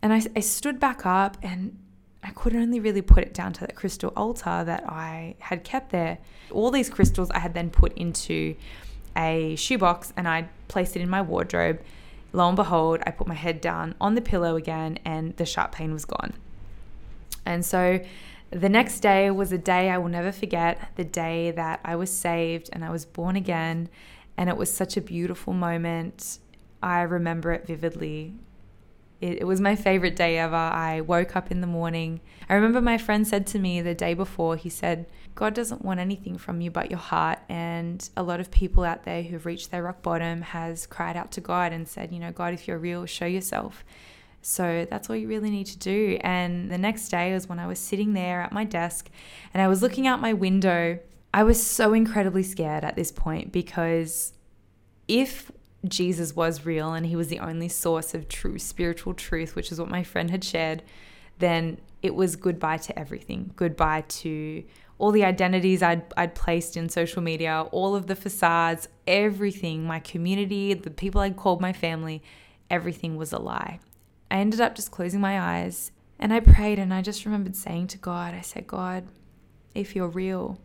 And 0.01 0.13
I, 0.13 0.21
I 0.35 0.39
stood 0.39 0.79
back 0.79 1.05
up 1.05 1.37
and 1.41 1.77
I 2.23 2.29
could 2.31 2.55
only 2.55 2.79
really 2.79 3.01
put 3.01 3.23
it 3.23 3.33
down 3.33 3.53
to 3.53 3.61
that 3.61 3.75
crystal 3.75 4.13
altar 4.15 4.63
that 4.63 4.83
I 4.87 5.35
had 5.39 5.63
kept 5.63 5.91
there. 5.91 6.19
All 6.51 6.69
these 6.69 6.89
crystals 6.89 7.31
I 7.31 7.39
had 7.39 7.53
then 7.53 7.69
put 7.69 7.97
into 7.97 8.55
a 9.17 9.55
shoebox 9.55 10.13
and 10.15 10.27
I 10.27 10.47
placed 10.67 10.95
it 10.95 11.01
in 11.01 11.09
my 11.09 11.21
wardrobe. 11.21 11.81
Lo 12.33 12.47
and 12.47 12.55
behold, 12.55 13.01
I 13.05 13.11
put 13.11 13.27
my 13.27 13.33
head 13.33 13.59
down 13.59 13.95
on 13.99 14.15
the 14.15 14.21
pillow 14.21 14.55
again 14.55 14.99
and 15.03 15.35
the 15.37 15.45
sharp 15.45 15.73
pain 15.73 15.93
was 15.93 16.05
gone. 16.05 16.33
And 17.45 17.65
so 17.65 17.99
the 18.51 18.69
next 18.69 18.99
day 18.99 19.31
was 19.31 19.51
a 19.51 19.57
day 19.57 19.89
I 19.89 19.97
will 19.97 20.09
never 20.09 20.31
forget 20.31 20.91
the 20.95 21.03
day 21.03 21.51
that 21.51 21.79
I 21.83 21.95
was 21.95 22.11
saved 22.11 22.69
and 22.71 22.85
I 22.85 22.91
was 22.91 23.05
born 23.05 23.35
again. 23.35 23.89
And 24.37 24.49
it 24.49 24.57
was 24.57 24.71
such 24.71 24.95
a 24.95 25.01
beautiful 25.01 25.53
moment. 25.53 26.39
I 26.81 27.01
remember 27.01 27.51
it 27.51 27.65
vividly. 27.65 28.35
It, 29.21 29.41
it, 29.41 29.43
was 29.45 29.61
my 29.61 29.75
favorite 29.75 30.15
day 30.15 30.39
ever. 30.39 30.55
I 30.55 31.01
woke 31.01 31.35
up 31.35 31.51
in 31.51 31.61
the 31.61 31.67
morning. 31.67 32.21
I 32.49 32.55
remember 32.55 32.81
my 32.81 32.97
friend 32.97 33.25
said 33.27 33.45
to 33.47 33.59
me 33.59 33.79
the 33.79 33.93
day 33.93 34.15
before, 34.15 34.55
he 34.55 34.69
said, 34.69 35.05
God 35.35 35.53
doesn't 35.53 35.85
want 35.85 35.99
anything 35.99 36.37
from 36.37 36.59
you 36.59 36.71
but 36.71 36.89
your 36.89 36.99
heart. 36.99 37.39
And 37.47 38.07
a 38.17 38.23
lot 38.23 38.39
of 38.39 38.49
people 38.49 38.83
out 38.83 39.03
there 39.03 39.21
who've 39.21 39.45
reached 39.45 39.69
their 39.71 39.83
rock 39.83 40.01
bottom 40.01 40.41
has 40.41 40.87
cried 40.87 41.15
out 41.15 41.31
to 41.33 41.41
God 41.41 41.71
and 41.71 41.87
said, 41.87 42.11
you 42.11 42.19
know, 42.19 42.31
God, 42.31 42.53
if 42.53 42.67
you're 42.67 42.79
real, 42.79 43.05
show 43.05 43.27
yourself. 43.27 43.85
So 44.41 44.87
that's 44.89 45.09
all 45.09 45.15
you 45.15 45.27
really 45.27 45.51
need 45.51 45.67
to 45.67 45.77
do. 45.77 46.17
And 46.21 46.71
the 46.71 46.77
next 46.77 47.09
day 47.09 47.33
was 47.33 47.47
when 47.47 47.59
I 47.59 47.67
was 47.67 47.79
sitting 47.79 48.13
there 48.13 48.41
at 48.41 48.51
my 48.51 48.63
desk 48.63 49.09
and 49.53 49.61
I 49.61 49.67
was 49.67 49.81
looking 49.81 50.07
out 50.07 50.19
my 50.19 50.33
window. 50.33 50.99
I 51.33 51.43
was 51.43 51.65
so 51.65 51.93
incredibly 51.93 52.43
scared 52.43 52.83
at 52.83 52.95
this 52.95 53.11
point 53.11 53.51
because 53.51 54.33
if 55.07 55.51
Jesus 55.87 56.35
was 56.35 56.65
real 56.65 56.93
and 56.93 57.05
he 57.05 57.15
was 57.15 57.29
the 57.29 57.39
only 57.39 57.67
source 57.67 58.13
of 58.13 58.27
true 58.27 58.59
spiritual 58.59 59.13
truth, 59.13 59.55
which 59.55 59.71
is 59.71 59.79
what 59.79 59.89
my 59.89 60.03
friend 60.03 60.29
had 60.29 60.43
shared, 60.43 60.83
then 61.39 61.79
it 62.01 62.15
was 62.15 62.35
goodbye 62.35 62.77
to 62.77 62.97
everything. 62.97 63.51
Goodbye 63.55 64.03
to 64.07 64.63
all 64.97 65.11
the 65.11 65.25
identities 65.25 65.81
I'd, 65.81 66.03
I'd 66.15 66.35
placed 66.35 66.77
in 66.77 66.87
social 66.89 67.23
media, 67.23 67.65
all 67.71 67.95
of 67.95 68.05
the 68.05 68.15
facades, 68.15 68.87
everything, 69.07 69.83
my 69.83 69.99
community, 69.99 70.75
the 70.75 70.91
people 70.91 71.21
I'd 71.21 71.35
called 71.35 71.59
my 71.59 71.73
family, 71.73 72.21
everything 72.69 73.17
was 73.17 73.33
a 73.33 73.39
lie. 73.39 73.79
I 74.29 74.37
ended 74.37 74.61
up 74.61 74.75
just 74.75 74.91
closing 74.91 75.19
my 75.19 75.39
eyes 75.41 75.91
and 76.19 76.31
I 76.31 76.39
prayed 76.39 76.77
and 76.77 76.93
I 76.93 77.01
just 77.01 77.25
remembered 77.25 77.55
saying 77.55 77.87
to 77.87 77.97
God, 77.97 78.35
I 78.35 78.41
said, 78.41 78.67
God, 78.67 79.07
if 79.73 79.95
you're 79.95 80.07
real, 80.07 80.59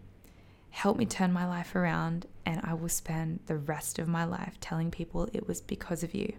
help 0.69 0.99
me 0.99 1.07
turn 1.07 1.33
my 1.33 1.47
life 1.47 1.75
around, 1.75 2.27
and 2.47 2.61
I 2.63 2.75
will 2.75 2.89
spend 2.89 3.41
the 3.47 3.57
rest 3.57 3.99
of 3.99 4.07
my 4.07 4.25
life 4.25 4.59
telling 4.61 4.93
people 4.93 5.29
it 5.33 5.49
was 5.49 5.61
because 5.61 6.05
of 6.05 6.15
you. 6.15 6.33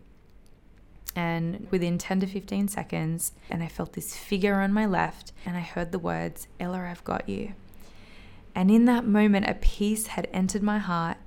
And 1.16 1.68
within 1.70 1.98
10 1.98 2.22
to 2.22 2.28
15 2.28 2.70
seconds, 2.70 3.34
and 3.50 3.62
I 3.62 3.68
felt 3.68 3.94
this 3.94 4.16
figure 4.16 4.56
on 4.62 4.72
my 4.72 4.86
left, 4.86 5.34
and 5.46 5.58
I 5.58 5.62
heard 5.62 5.92
the 5.92 6.00
words, 6.00 6.48
Ela, 6.60 6.80
I've 6.80 7.04
got 7.04 7.28
you. 7.28 7.54
And 8.56 8.72
in 8.72 8.86
that 8.86 9.06
moment, 9.06 9.50
a 9.50 9.56
peace 9.56 10.08
had 10.08 10.30
entered 10.32 10.64
my 10.64 10.78
heart, 10.78 11.18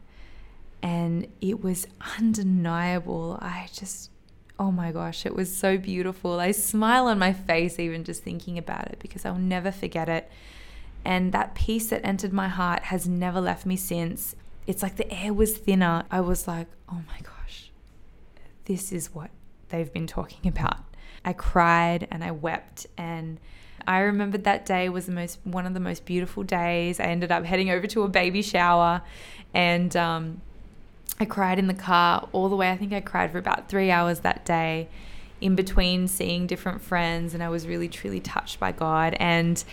and 0.83 1.27
it 1.41 1.63
was 1.63 1.87
undeniable. 2.19 3.39
I 3.43 3.69
just, 3.73 4.11
oh 4.59 4.73
my 4.73 4.93
gosh, 4.93 5.27
it 5.27 5.35
was 5.35 5.55
so 5.55 5.77
beautiful. 5.77 6.41
I 6.41 6.53
smile 6.53 7.07
on 7.07 7.19
my 7.19 7.35
face 7.35 7.79
even 7.79 8.05
just 8.05 8.23
thinking 8.23 8.57
about 8.57 8.89
it 8.89 8.99
because 8.99 9.27
I'll 9.27 9.35
never 9.35 9.71
forget 9.71 10.09
it. 10.09 10.31
And 11.05 11.33
that 11.33 11.55
peace 11.55 11.89
that 11.89 12.05
entered 12.05 12.33
my 12.33 12.49
heart 12.49 12.85
has 12.85 13.07
never 13.07 13.41
left 13.41 13.67
me 13.67 13.77
since. 13.77 14.37
It's 14.71 14.85
like 14.85 14.95
the 14.95 15.13
air 15.13 15.35
was 15.35 15.57
thinner. 15.57 16.05
I 16.13 16.21
was 16.21 16.47
like, 16.47 16.69
oh 16.89 17.03
my 17.09 17.19
gosh, 17.25 17.73
this 18.67 18.93
is 18.93 19.13
what 19.13 19.31
they've 19.71 19.93
been 19.93 20.07
talking 20.07 20.49
about. 20.49 20.79
I 21.25 21.33
cried 21.33 22.07
and 22.09 22.23
I 22.23 22.31
wept 22.31 22.87
and 22.97 23.41
I 23.85 23.99
remembered 23.99 24.45
that 24.45 24.65
day 24.65 24.89
was 24.89 25.07
the 25.07 25.13
most 25.13 25.41
one 25.43 25.67
of 25.67 25.75
the 25.75 25.81
most 25.81 26.05
beautiful 26.05 26.45
days. 26.45 27.01
I 27.01 27.07
ended 27.07 27.33
up 27.33 27.45
heading 27.45 27.69
over 27.69 27.89
to 27.89 28.05
a 28.05 28.09
baby 28.09 28.43
shower 28.43 29.03
and 29.53 29.97
um, 29.97 30.41
I 31.19 31.25
cried 31.25 31.59
in 31.59 31.67
the 31.67 31.75
car 31.75 32.29
all 32.31 32.49
the 32.49 32.55
way. 32.55 32.71
I 32.71 32.77
think 32.77 32.93
I 32.93 33.01
cried 33.01 33.33
for 33.33 33.39
about 33.39 33.69
three 33.69 33.91
hours 33.91 34.21
that 34.21 34.45
day 34.45 34.89
in 35.41 35.57
between 35.57 36.07
seeing 36.07 36.47
different 36.47 36.81
friends 36.81 37.35
and 37.35 37.43
I 37.43 37.49
was 37.49 37.67
really 37.67 37.89
truly 37.89 38.21
touched 38.21 38.61
by 38.61 38.71
God 38.71 39.17
and 39.19 39.65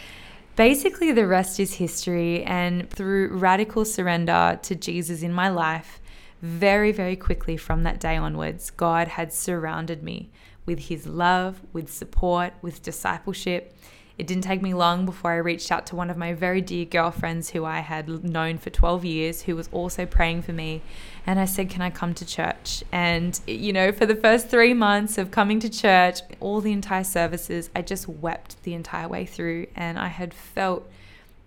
basically, 0.58 1.14
the 1.14 1.26
rest 1.26 1.58
is 1.62 1.76
history. 1.76 2.44
And 2.44 2.90
through 2.90 3.30
radical 3.30 3.86
surrender 3.86 4.60
to 4.64 4.76
Jesus 4.76 5.22
in 5.22 5.32
my 5.32 5.48
life, 5.48 6.02
very, 6.42 6.92
very 6.92 7.16
quickly 7.16 7.56
from 7.56 7.84
that 7.84 8.02
day 8.02 8.18
onwards, 8.18 8.70
God 8.72 9.08
had 9.08 9.32
surrounded 9.32 10.04
me 10.04 10.30
with 10.66 10.80
his 10.90 11.08
love, 11.08 11.62
with 11.72 11.90
support, 11.90 12.54
with 12.62 12.84
discipleship. 12.84 13.74
It 14.18 14.26
didn't 14.26 14.44
take 14.44 14.64
me 14.64 14.74
long 14.74 15.06
before 15.06 15.32
I 15.32 15.38
reached 15.38 15.72
out 15.72 15.86
to 15.88 15.96
one 15.96 16.10
of 16.10 16.18
my 16.18 16.34
very 16.34 16.60
dear 16.60 16.86
girlfriends 16.86 17.52
who 17.52 17.66
I 17.66 17.80
had 17.82 18.24
known 18.24 18.58
for 18.58 18.72
12 18.72 19.06
years, 19.06 19.42
who 19.44 19.56
was 19.56 19.70
also 19.72 20.08
praying 20.08 20.42
for 20.42 20.54
me. 20.54 20.82
And 21.26 21.40
I 21.40 21.46
said, 21.46 21.70
Can 21.70 21.82
I 21.84 21.92
come 21.92 22.16
to 22.16 22.26
church? 22.26 22.84
And, 22.92 23.40
you 23.46 23.72
know, 23.72 23.92
for 23.92 24.08
the 24.08 24.16
first 24.16 24.50
three 24.50 24.74
months 24.74 25.20
of 25.20 25.30
coming 25.30 25.60
to 25.60 25.70
church, 25.70 26.22
all 26.40 26.62
the 26.62 26.72
entire 26.72 27.04
services, 27.04 27.70
I 27.76 27.84
just 27.84 28.08
wept 28.08 28.64
the 28.64 28.74
entire 28.74 29.08
way 29.08 29.26
through. 29.26 29.68
And 29.76 30.00
I 30.00 30.08
had 30.08 30.34
felt 30.34 30.90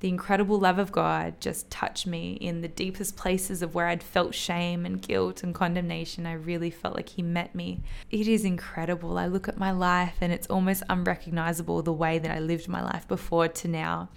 the 0.01 0.09
incredible 0.09 0.59
love 0.59 0.79
of 0.79 0.93
God 0.93 1.41
just 1.41 1.71
touched 1.71 2.07
me 2.07 2.33
in 2.33 2.63
the 2.63 2.69
deepest 2.69 3.17
places 3.17 3.61
of 3.61 3.75
where 3.75 3.87
I'd 3.87 4.03
felt 4.03 4.35
shame 4.35 4.87
and 4.87 5.01
guilt 5.01 5.43
and 5.43 5.55
condemnation. 5.55 6.27
I 6.27 6.33
really 6.33 6.71
felt 6.71 6.97
like 6.97 7.11
He 7.11 7.23
met 7.23 7.55
me. 7.55 7.83
It 8.11 8.27
is 8.27 8.45
incredible. 8.47 9.19
I 9.19 9.27
look 9.27 9.47
at 9.47 9.59
my 9.59 9.71
life 9.71 10.17
and 10.23 10.33
it's 10.33 10.47
almost 10.47 10.83
unrecognizable 10.89 11.83
the 11.83 11.93
way 11.93 12.19
that 12.19 12.31
I 12.31 12.41
lived 12.41 12.67
my 12.67 12.83
life 12.83 13.07
before 13.07 13.49
to 13.49 13.69
now. 13.69 14.09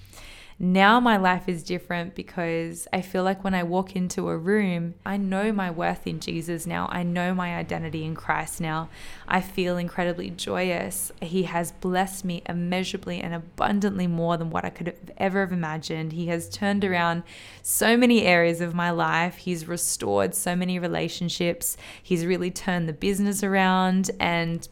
Now 0.64 1.02
my 1.02 1.18
life 1.18 1.50
is 1.50 1.62
different 1.62 2.16
because 2.16 2.88
I 2.94 3.02
feel 3.02 3.26
like 3.26 3.44
when 3.44 3.54
I 3.54 3.64
walk 3.64 3.98
into 3.98 4.30
a 4.30 4.38
room, 4.38 4.94
I 5.06 5.18
know 5.18 5.52
my 5.52 5.70
worth 5.70 6.08
in 6.08 6.22
Jesus 6.22 6.66
now. 6.66 6.88
I 6.90 7.04
know 7.04 7.34
my 7.34 7.58
identity 7.58 8.06
in 8.06 8.16
Christ 8.16 8.62
now. 8.62 8.88
I 9.28 9.42
feel 9.42 9.78
incredibly 9.78 10.30
joyous. 10.30 11.12
He 11.22 11.44
has 11.44 11.74
blessed 11.74 12.24
me 12.24 12.44
immeasurably 12.48 13.20
and 13.20 13.34
abundantly 13.34 14.08
more 14.08 14.38
than 14.38 14.52
what 14.52 14.64
I 14.64 14.70
could 14.70 14.88
have 14.88 15.12
ever 15.18 15.42
have 15.42 15.52
imagined. 15.52 16.14
He 16.14 16.28
has 16.28 16.48
turned 16.48 16.86
around 16.86 17.24
so 17.62 17.98
many 17.98 18.24
areas 18.24 18.62
of 18.62 18.74
my 18.74 18.90
life. 18.90 19.36
He's 19.36 19.68
restored 19.68 20.34
so 20.34 20.56
many 20.56 20.80
relationships. 20.80 21.76
He's 22.02 22.26
really 22.26 22.52
turned 22.52 22.88
the 22.88 22.94
business 22.94 23.44
around 23.44 24.12
and 24.18 24.66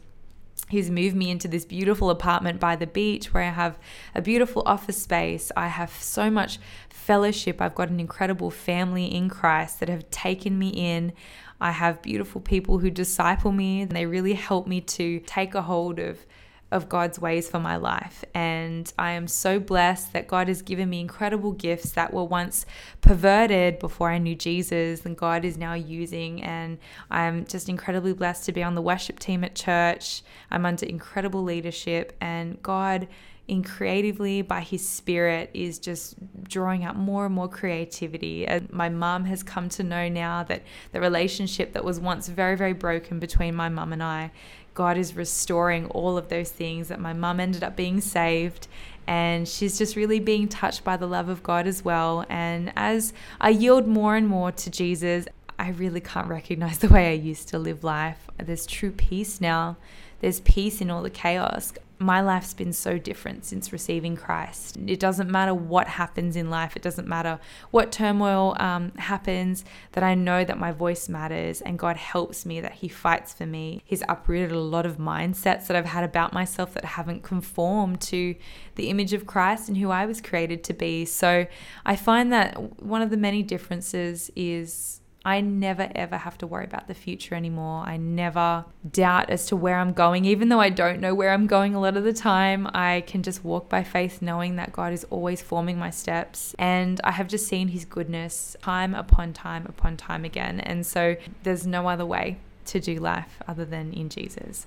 He's 0.72 0.90
moved 0.90 1.14
me 1.14 1.30
into 1.30 1.48
this 1.48 1.66
beautiful 1.66 2.08
apartment 2.08 2.58
by 2.58 2.76
the 2.76 2.86
beach 2.86 3.34
where 3.34 3.42
I 3.42 3.50
have 3.50 3.78
a 4.14 4.22
beautiful 4.22 4.62
office 4.64 5.02
space. 5.02 5.52
I 5.54 5.66
have 5.68 5.92
so 5.92 6.30
much 6.30 6.58
fellowship. 6.88 7.60
I've 7.60 7.74
got 7.74 7.90
an 7.90 8.00
incredible 8.00 8.50
family 8.50 9.04
in 9.04 9.28
Christ 9.28 9.80
that 9.80 9.90
have 9.90 10.10
taken 10.10 10.58
me 10.58 10.70
in. 10.70 11.12
I 11.60 11.72
have 11.72 12.00
beautiful 12.00 12.40
people 12.40 12.78
who 12.78 12.88
disciple 12.88 13.52
me 13.52 13.82
and 13.82 13.90
they 13.90 14.06
really 14.06 14.32
help 14.32 14.66
me 14.66 14.80
to 14.80 15.20
take 15.26 15.54
a 15.54 15.60
hold 15.60 15.98
of 15.98 16.24
of 16.72 16.88
God's 16.88 17.20
ways 17.20 17.48
for 17.48 17.60
my 17.60 17.76
life. 17.76 18.24
And 18.34 18.90
I 18.98 19.12
am 19.12 19.28
so 19.28 19.60
blessed 19.60 20.14
that 20.14 20.26
God 20.26 20.48
has 20.48 20.62
given 20.62 20.88
me 20.88 21.00
incredible 21.00 21.52
gifts 21.52 21.92
that 21.92 22.12
were 22.12 22.24
once 22.24 22.64
perverted 23.02 23.78
before 23.78 24.10
I 24.10 24.18
knew 24.18 24.34
Jesus 24.34 25.04
and 25.04 25.16
God 25.16 25.44
is 25.44 25.58
now 25.58 25.74
using. 25.74 26.42
And 26.42 26.78
I'm 27.10 27.44
just 27.44 27.68
incredibly 27.68 28.14
blessed 28.14 28.46
to 28.46 28.52
be 28.52 28.62
on 28.62 28.74
the 28.74 28.82
worship 28.82 29.18
team 29.18 29.44
at 29.44 29.54
church. 29.54 30.22
I'm 30.50 30.64
under 30.64 30.86
incredible 30.86 31.42
leadership, 31.42 32.16
and 32.20 32.60
God 32.62 33.06
in 33.48 33.62
creatively 33.62 34.40
by 34.40 34.60
his 34.60 34.88
spirit 34.88 35.50
is 35.52 35.78
just 35.78 36.14
drawing 36.44 36.84
out 36.84 36.96
more 36.96 37.26
and 37.26 37.34
more 37.34 37.48
creativity 37.48 38.46
and 38.46 38.72
my 38.72 38.88
mum 38.88 39.24
has 39.24 39.42
come 39.42 39.68
to 39.68 39.82
know 39.82 40.08
now 40.08 40.44
that 40.44 40.62
the 40.92 41.00
relationship 41.00 41.72
that 41.72 41.84
was 41.84 41.98
once 41.98 42.28
very 42.28 42.56
very 42.56 42.72
broken 42.72 43.18
between 43.18 43.52
my 43.52 43.68
mum 43.68 43.92
and 43.92 44.02
I 44.02 44.30
God 44.74 44.96
is 44.96 45.14
restoring 45.14 45.86
all 45.86 46.16
of 46.16 46.28
those 46.28 46.50
things 46.50 46.88
that 46.88 47.00
my 47.00 47.12
mum 47.12 47.40
ended 47.40 47.62
up 47.62 47.76
being 47.76 48.00
saved 48.00 48.68
and 49.06 49.48
she's 49.48 49.78
just 49.78 49.96
really 49.96 50.20
being 50.20 50.48
touched 50.48 50.84
by 50.84 50.96
the 50.96 51.06
love 51.06 51.28
of 51.28 51.42
God 51.42 51.66
as 51.66 51.84
well. 51.84 52.24
And 52.28 52.72
as 52.76 53.12
I 53.40 53.50
yield 53.50 53.86
more 53.86 54.16
and 54.16 54.28
more 54.28 54.52
to 54.52 54.70
Jesus, 54.70 55.26
I 55.58 55.70
really 55.70 56.00
can't 56.00 56.28
recognize 56.28 56.78
the 56.80 56.88
way 56.88 57.10
I 57.10 57.14
used 57.14 57.48
to 57.48 57.58
live 57.58 57.84
life. 57.84 58.28
There's 58.38 58.66
true 58.66 58.92
peace 58.92 59.40
now. 59.40 59.76
There's 60.20 60.40
peace 60.40 60.80
in 60.80 60.90
all 60.90 61.02
the 61.02 61.10
chaos 61.10 61.72
my 62.02 62.20
life's 62.20 62.54
been 62.54 62.72
so 62.72 62.98
different 62.98 63.44
since 63.44 63.72
receiving 63.72 64.16
Christ. 64.16 64.76
It 64.86 65.00
doesn't 65.00 65.30
matter 65.30 65.54
what 65.54 65.88
happens 65.88 66.36
in 66.36 66.50
life, 66.50 66.76
it 66.76 66.82
doesn't 66.82 67.06
matter 67.06 67.38
what 67.70 67.92
turmoil 67.92 68.56
um, 68.58 68.92
happens, 68.96 69.64
that 69.92 70.04
I 70.04 70.14
know 70.14 70.44
that 70.44 70.58
my 70.58 70.72
voice 70.72 71.08
matters 71.08 71.60
and 71.60 71.78
God 71.78 71.96
helps 71.96 72.44
me, 72.46 72.60
that 72.60 72.72
He 72.72 72.88
fights 72.88 73.32
for 73.32 73.46
me. 73.46 73.82
He's 73.84 74.02
uprooted 74.08 74.52
a 74.52 74.58
lot 74.58 74.86
of 74.86 74.96
mindsets 74.98 75.66
that 75.66 75.76
I've 75.76 75.86
had 75.86 76.04
about 76.04 76.32
myself 76.32 76.74
that 76.74 76.84
haven't 76.84 77.22
conformed 77.22 78.00
to 78.02 78.34
the 78.74 78.88
image 78.88 79.12
of 79.12 79.26
Christ 79.26 79.68
and 79.68 79.76
who 79.76 79.90
I 79.90 80.06
was 80.06 80.20
created 80.20 80.64
to 80.64 80.72
be. 80.72 81.04
So 81.04 81.46
I 81.84 81.96
find 81.96 82.32
that 82.32 82.82
one 82.82 83.02
of 83.02 83.10
the 83.10 83.16
many 83.16 83.42
differences 83.42 84.30
is 84.34 85.01
I 85.24 85.40
never 85.40 85.88
ever 85.94 86.16
have 86.16 86.36
to 86.38 86.46
worry 86.46 86.64
about 86.64 86.88
the 86.88 86.94
future 86.94 87.34
anymore. 87.34 87.84
I 87.86 87.96
never 87.96 88.64
doubt 88.90 89.30
as 89.30 89.46
to 89.46 89.56
where 89.56 89.78
I'm 89.78 89.92
going, 89.92 90.24
even 90.24 90.48
though 90.48 90.60
I 90.60 90.68
don't 90.68 91.00
know 91.00 91.14
where 91.14 91.30
I'm 91.30 91.46
going 91.46 91.74
a 91.74 91.80
lot 91.80 91.96
of 91.96 92.02
the 92.02 92.12
time. 92.12 92.68
I 92.74 93.04
can 93.06 93.22
just 93.22 93.44
walk 93.44 93.68
by 93.68 93.84
faith 93.84 94.20
knowing 94.20 94.56
that 94.56 94.72
God 94.72 94.92
is 94.92 95.04
always 95.10 95.40
forming 95.40 95.78
my 95.78 95.90
steps. 95.90 96.54
And 96.58 97.00
I 97.04 97.12
have 97.12 97.28
just 97.28 97.46
seen 97.46 97.68
His 97.68 97.84
goodness 97.84 98.56
time 98.62 98.94
upon 98.94 99.32
time 99.32 99.66
upon 99.66 99.96
time 99.96 100.24
again. 100.24 100.58
And 100.58 100.84
so 100.84 101.16
there's 101.44 101.66
no 101.66 101.88
other 101.88 102.06
way 102.06 102.38
to 102.66 102.80
do 102.80 102.96
life 102.96 103.38
other 103.46 103.64
than 103.64 103.92
in 103.92 104.08
Jesus. 104.08 104.66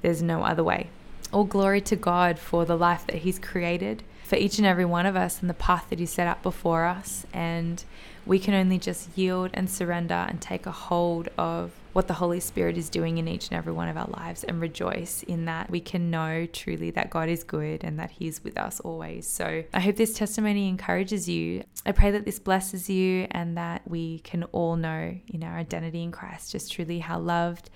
There's 0.00 0.22
no 0.22 0.44
other 0.44 0.64
way. 0.64 0.88
All 1.32 1.44
glory 1.44 1.82
to 1.82 1.96
God 1.96 2.38
for 2.38 2.64
the 2.64 2.76
life 2.76 3.06
that 3.06 3.16
He's 3.16 3.38
created 3.38 4.02
for 4.24 4.36
each 4.36 4.58
and 4.58 4.66
every 4.66 4.84
one 4.84 5.06
of 5.06 5.16
us 5.16 5.40
and 5.40 5.50
the 5.50 5.54
path 5.54 5.86
that 5.90 5.98
He 5.98 6.06
set 6.06 6.26
up 6.26 6.42
before 6.42 6.86
us. 6.86 7.26
And 7.34 7.84
we 8.30 8.38
can 8.38 8.54
only 8.54 8.78
just 8.78 9.08
yield 9.18 9.50
and 9.54 9.68
surrender 9.68 10.14
and 10.14 10.40
take 10.40 10.64
a 10.64 10.70
hold 10.70 11.28
of 11.36 11.72
what 11.94 12.06
the 12.06 12.14
Holy 12.14 12.38
Spirit 12.38 12.78
is 12.78 12.88
doing 12.88 13.18
in 13.18 13.26
each 13.26 13.48
and 13.48 13.58
every 13.58 13.72
one 13.72 13.88
of 13.88 13.96
our 13.96 14.06
lives 14.06 14.44
and 14.44 14.60
rejoice 14.60 15.24
in 15.24 15.46
that 15.46 15.68
we 15.68 15.80
can 15.80 16.12
know 16.12 16.46
truly 16.46 16.92
that 16.92 17.10
God 17.10 17.28
is 17.28 17.42
good 17.42 17.82
and 17.82 17.98
that 17.98 18.12
He 18.12 18.28
is 18.28 18.44
with 18.44 18.56
us 18.56 18.78
always. 18.78 19.26
So 19.26 19.64
I 19.74 19.80
hope 19.80 19.96
this 19.96 20.12
testimony 20.12 20.68
encourages 20.68 21.28
you. 21.28 21.64
I 21.84 21.90
pray 21.90 22.12
that 22.12 22.24
this 22.24 22.38
blesses 22.38 22.88
you 22.88 23.26
and 23.32 23.56
that 23.56 23.82
we 23.84 24.20
can 24.20 24.44
all 24.52 24.76
know 24.76 25.18
in 25.26 25.42
our 25.42 25.58
identity 25.58 26.04
in 26.04 26.12
Christ 26.12 26.52
just 26.52 26.70
truly 26.70 27.00
how 27.00 27.18
loved 27.18 27.68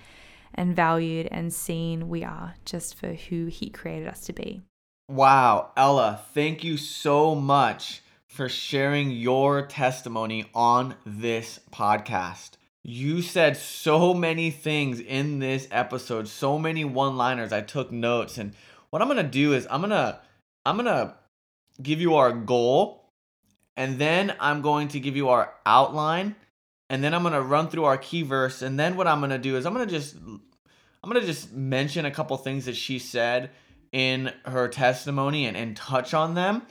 and 0.53 0.73
valued 0.73 1.27
and 1.31 1.53
seen 1.53 2.07
we 2.07 2.23
are 2.23 2.55
just 2.63 2.95
for 2.95 3.09
who 3.09 3.47
He 3.47 3.69
created 3.69 4.07
us 4.07 4.21
to 4.27 4.31
be. 4.31 4.61
Wow, 5.09 5.71
Ela, 5.75 6.21
thank 6.33 6.63
you 6.63 6.77
so 6.77 7.35
much 7.35 8.03
for 8.35 8.49
sharing 8.49 9.11
your 9.11 9.65
testimony 9.65 10.45
on 10.53 10.93
this 11.05 11.57
podcast. 11.71 12.51
You 12.83 13.21
said 13.21 13.55
so 13.55 14.13
many 14.13 14.51
things 14.51 14.99
in 14.99 15.39
this 15.39 15.69
episode, 15.71 16.27
so 16.27 16.59
many 16.59 16.83
one-liners. 16.83 17.53
I 17.53 17.61
took 17.61 17.93
notes 17.93 18.37
and 18.37 18.53
what 18.89 19.01
I'm 19.01 19.07
going 19.07 19.23
to 19.25 19.31
do 19.31 19.53
is 19.53 19.65
I'm 19.71 19.79
going 19.79 19.91
to 19.91 20.19
I'm 20.65 20.75
going 20.75 20.85
to 20.85 21.15
give 21.81 22.01
you 22.01 22.15
our 22.15 22.33
goal 22.33 23.09
and 23.77 23.99
then 23.99 24.35
I'm 24.41 24.61
going 24.61 24.89
to 24.89 24.99
give 24.99 25.15
you 25.15 25.29
our 25.29 25.53
outline 25.65 26.35
and 26.89 27.01
then 27.01 27.13
I'm 27.13 27.21
going 27.21 27.33
to 27.33 27.41
run 27.41 27.69
through 27.69 27.85
our 27.85 27.97
key 27.97 28.23
verse 28.23 28.61
and 28.61 28.77
then 28.77 28.97
what 28.97 29.07
I'm 29.07 29.19
going 29.19 29.29
to 29.29 29.37
do 29.37 29.55
is 29.55 29.65
I'm 29.65 29.73
going 29.73 29.87
to 29.87 29.93
just 29.93 30.13
I'm 30.15 31.09
going 31.09 31.21
to 31.21 31.25
just 31.25 31.53
mention 31.53 32.05
a 32.05 32.11
couple 32.11 32.35
things 32.35 32.65
that 32.65 32.75
she 32.75 32.99
said 32.99 33.51
in 33.93 34.33
her 34.43 34.67
testimony 34.67 35.45
and, 35.45 35.55
and 35.55 35.77
touch 35.77 36.13
on 36.13 36.33
them 36.33 36.63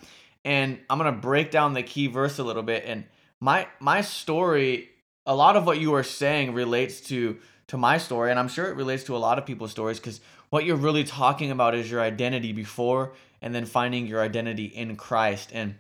and 0.44 0.78
I'm 0.90 0.98
gonna 0.98 1.12
break 1.12 1.50
down 1.50 1.72
the 1.72 1.82
key 1.82 2.06
verse 2.06 2.38
a 2.38 2.44
little 2.44 2.62
bit. 2.62 2.84
And 2.86 3.04
my 3.40 3.66
my 3.80 4.00
story, 4.00 4.90
a 5.26 5.34
lot 5.34 5.56
of 5.56 5.66
what 5.66 5.80
you 5.80 5.94
are 5.94 6.02
saying 6.02 6.54
relates 6.54 7.00
to 7.02 7.38
to 7.68 7.78
my 7.78 7.98
story, 7.98 8.30
and 8.30 8.38
I'm 8.38 8.48
sure 8.48 8.66
it 8.66 8.76
relates 8.76 9.04
to 9.04 9.16
a 9.16 9.18
lot 9.18 9.38
of 9.38 9.46
people's 9.46 9.70
stories 9.70 9.98
because 9.98 10.20
what 10.50 10.64
you're 10.64 10.76
really 10.76 11.04
talking 11.04 11.50
about 11.50 11.74
is 11.74 11.90
your 11.90 12.00
identity 12.00 12.52
before 12.52 13.12
and 13.40 13.54
then 13.54 13.64
finding 13.66 14.06
your 14.06 14.20
identity 14.20 14.66
in 14.66 14.96
Christ. 14.96 15.50
And 15.52 15.74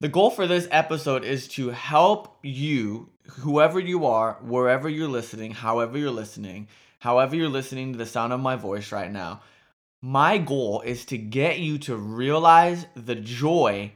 the 0.00 0.08
goal 0.08 0.30
for 0.30 0.46
this 0.46 0.68
episode 0.70 1.24
is 1.24 1.48
to 1.48 1.70
help 1.70 2.38
you, 2.42 3.10
whoever 3.40 3.78
you 3.78 4.06
are, 4.06 4.38
wherever 4.42 4.88
you're 4.88 5.08
listening, 5.08 5.52
however 5.52 5.98
you're 5.98 6.10
listening, 6.10 6.68
however 6.98 7.36
you're 7.36 7.48
listening 7.48 7.92
to 7.92 7.98
the 7.98 8.06
sound 8.06 8.32
of 8.32 8.40
my 8.40 8.56
voice 8.56 8.92
right 8.92 9.10
now, 9.10 9.42
my 10.02 10.38
goal 10.38 10.80
is 10.80 11.04
to 11.06 11.18
get 11.18 11.58
you 11.58 11.78
to 11.78 11.96
realize 11.96 12.86
the 12.94 13.14
joy 13.14 13.92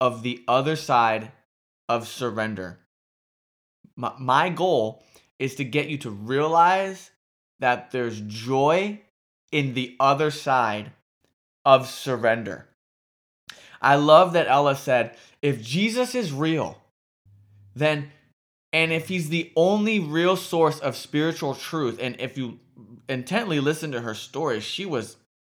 of 0.00 0.22
the 0.22 0.42
other 0.48 0.76
side 0.76 1.30
of 1.88 2.08
surrender. 2.08 2.80
My, 3.94 4.12
my 4.18 4.48
goal 4.48 5.04
is 5.38 5.54
to 5.56 5.64
get 5.64 5.88
you 5.88 5.98
to 5.98 6.10
realize 6.10 7.10
that 7.60 7.90
there's 7.90 8.20
joy 8.20 9.00
in 9.52 9.74
the 9.74 9.96
other 10.00 10.30
side 10.30 10.92
of 11.64 11.88
surrender. 11.88 12.68
I 13.80 13.96
love 13.96 14.32
that 14.32 14.48
Ela 14.48 14.74
said, 14.74 15.16
if 15.42 15.62
Jesus 15.62 16.14
is 16.14 16.32
real, 16.32 16.78
then, 17.74 18.10
and 18.72 18.92
if 18.92 19.08
he's 19.08 19.28
the 19.28 19.52
only 19.54 20.00
real 20.00 20.36
source 20.36 20.80
of 20.80 20.96
spiritual 20.96 21.54
truth, 21.54 21.98
and 22.00 22.16
if 22.18 22.36
you 22.36 22.58
intently 23.08 23.60
listen 23.60 23.92
to 23.92 24.00
her 24.00 24.14
story, 24.14 24.60
she 24.60 24.84
was 24.84 25.16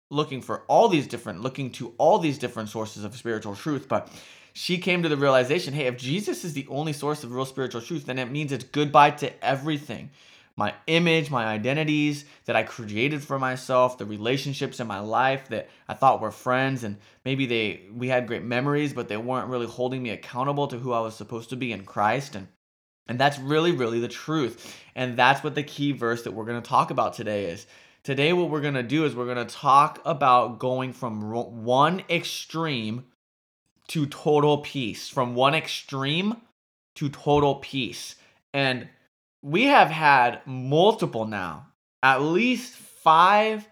looking 0.09 0.41
for 0.41 0.63
all 0.67 0.89
these 0.89 1.07
different, 1.07 1.41
looking 1.41 1.71
to 1.73 1.93
all 1.97 2.19
these 2.19 2.37
different 2.37 2.69
sources 2.69 3.03
of 3.03 3.15
spiritual 3.15 3.55
truth. 3.55 3.87
But 3.87 4.09
she 4.53 4.77
came 4.77 5.03
to 5.03 5.09
the 5.09 5.17
realization 5.17 5.73
hey, 5.73 5.87
if 5.87 5.97
Jesus 5.97 6.43
is 6.43 6.53
the 6.53 6.67
only 6.69 6.93
source 6.93 7.23
of 7.23 7.31
real 7.31 7.45
spiritual 7.45 7.81
truth, 7.81 8.05
then 8.05 8.19
it 8.19 8.31
means 8.31 8.51
it's 8.51 8.63
goodbye 8.63 9.11
to 9.11 9.45
everything 9.45 10.11
my 10.59 10.73
image, 10.87 11.31
my 11.31 11.45
identities 11.45 12.25
that 12.43 12.57
I 12.57 12.63
created 12.63 13.23
for 13.23 13.39
myself, 13.39 13.97
the 13.97 14.05
relationships 14.05 14.81
in 14.81 14.87
my 14.87 14.99
life 14.99 15.47
that 15.47 15.69
I 15.87 15.93
thought 15.93 16.19
were 16.19 16.31
friends 16.31 16.83
and 16.83 16.97
maybe 17.23 17.45
they 17.45 17.83
we 17.95 18.09
had 18.09 18.27
great 18.27 18.43
memories 18.43 18.91
but 18.91 19.07
they 19.07 19.15
weren't 19.15 19.47
really 19.47 19.67
holding 19.67 20.03
me 20.03 20.09
accountable 20.09 20.67
to 20.67 20.77
who 20.77 20.91
I 20.91 20.99
was 20.99 21.15
supposed 21.15 21.51
to 21.51 21.55
be 21.55 21.71
in 21.71 21.85
Christ 21.85 22.35
and 22.35 22.49
and 23.07 23.17
that's 23.17 23.39
really 23.39 23.71
really 23.71 24.01
the 24.01 24.09
truth. 24.09 24.75
And 24.95 25.17
that's 25.17 25.45
what 25.45 25.55
the 25.55 25.63
key 25.63 25.93
verse 25.93 26.23
that 26.23 26.33
we're 26.33 26.43
going 26.43 26.61
to 26.61 26.69
talk 26.69 26.91
about 26.91 27.13
today 27.13 27.45
is. 27.45 27.65
Today, 28.03 28.31
what 28.31 28.49
we're 28.49 28.61
going 28.61 28.75
to 28.75 28.83
do 28.83 29.03
is 29.03 29.13
we're 29.13 29.25
going 29.25 29.45
to 29.45 29.55
talk 29.55 30.01
about 30.05 30.57
going 30.57 30.93
from 30.93 31.21
one 31.63 32.01
extreme 32.09 33.05
to 33.89 34.05
total 34.05 34.59
peace, 34.59 35.09
from 35.09 35.35
one 35.35 35.53
extreme 35.53 36.37
to 36.95 37.09
total 37.09 37.55
peace. 37.55 38.15
And 38.53 38.87
we 39.41 39.65
have 39.65 39.89
had 39.89 40.41
multiple 40.45 41.25
now, 41.25 41.67
at 42.01 42.21
least 42.21 42.73
five 42.73 43.67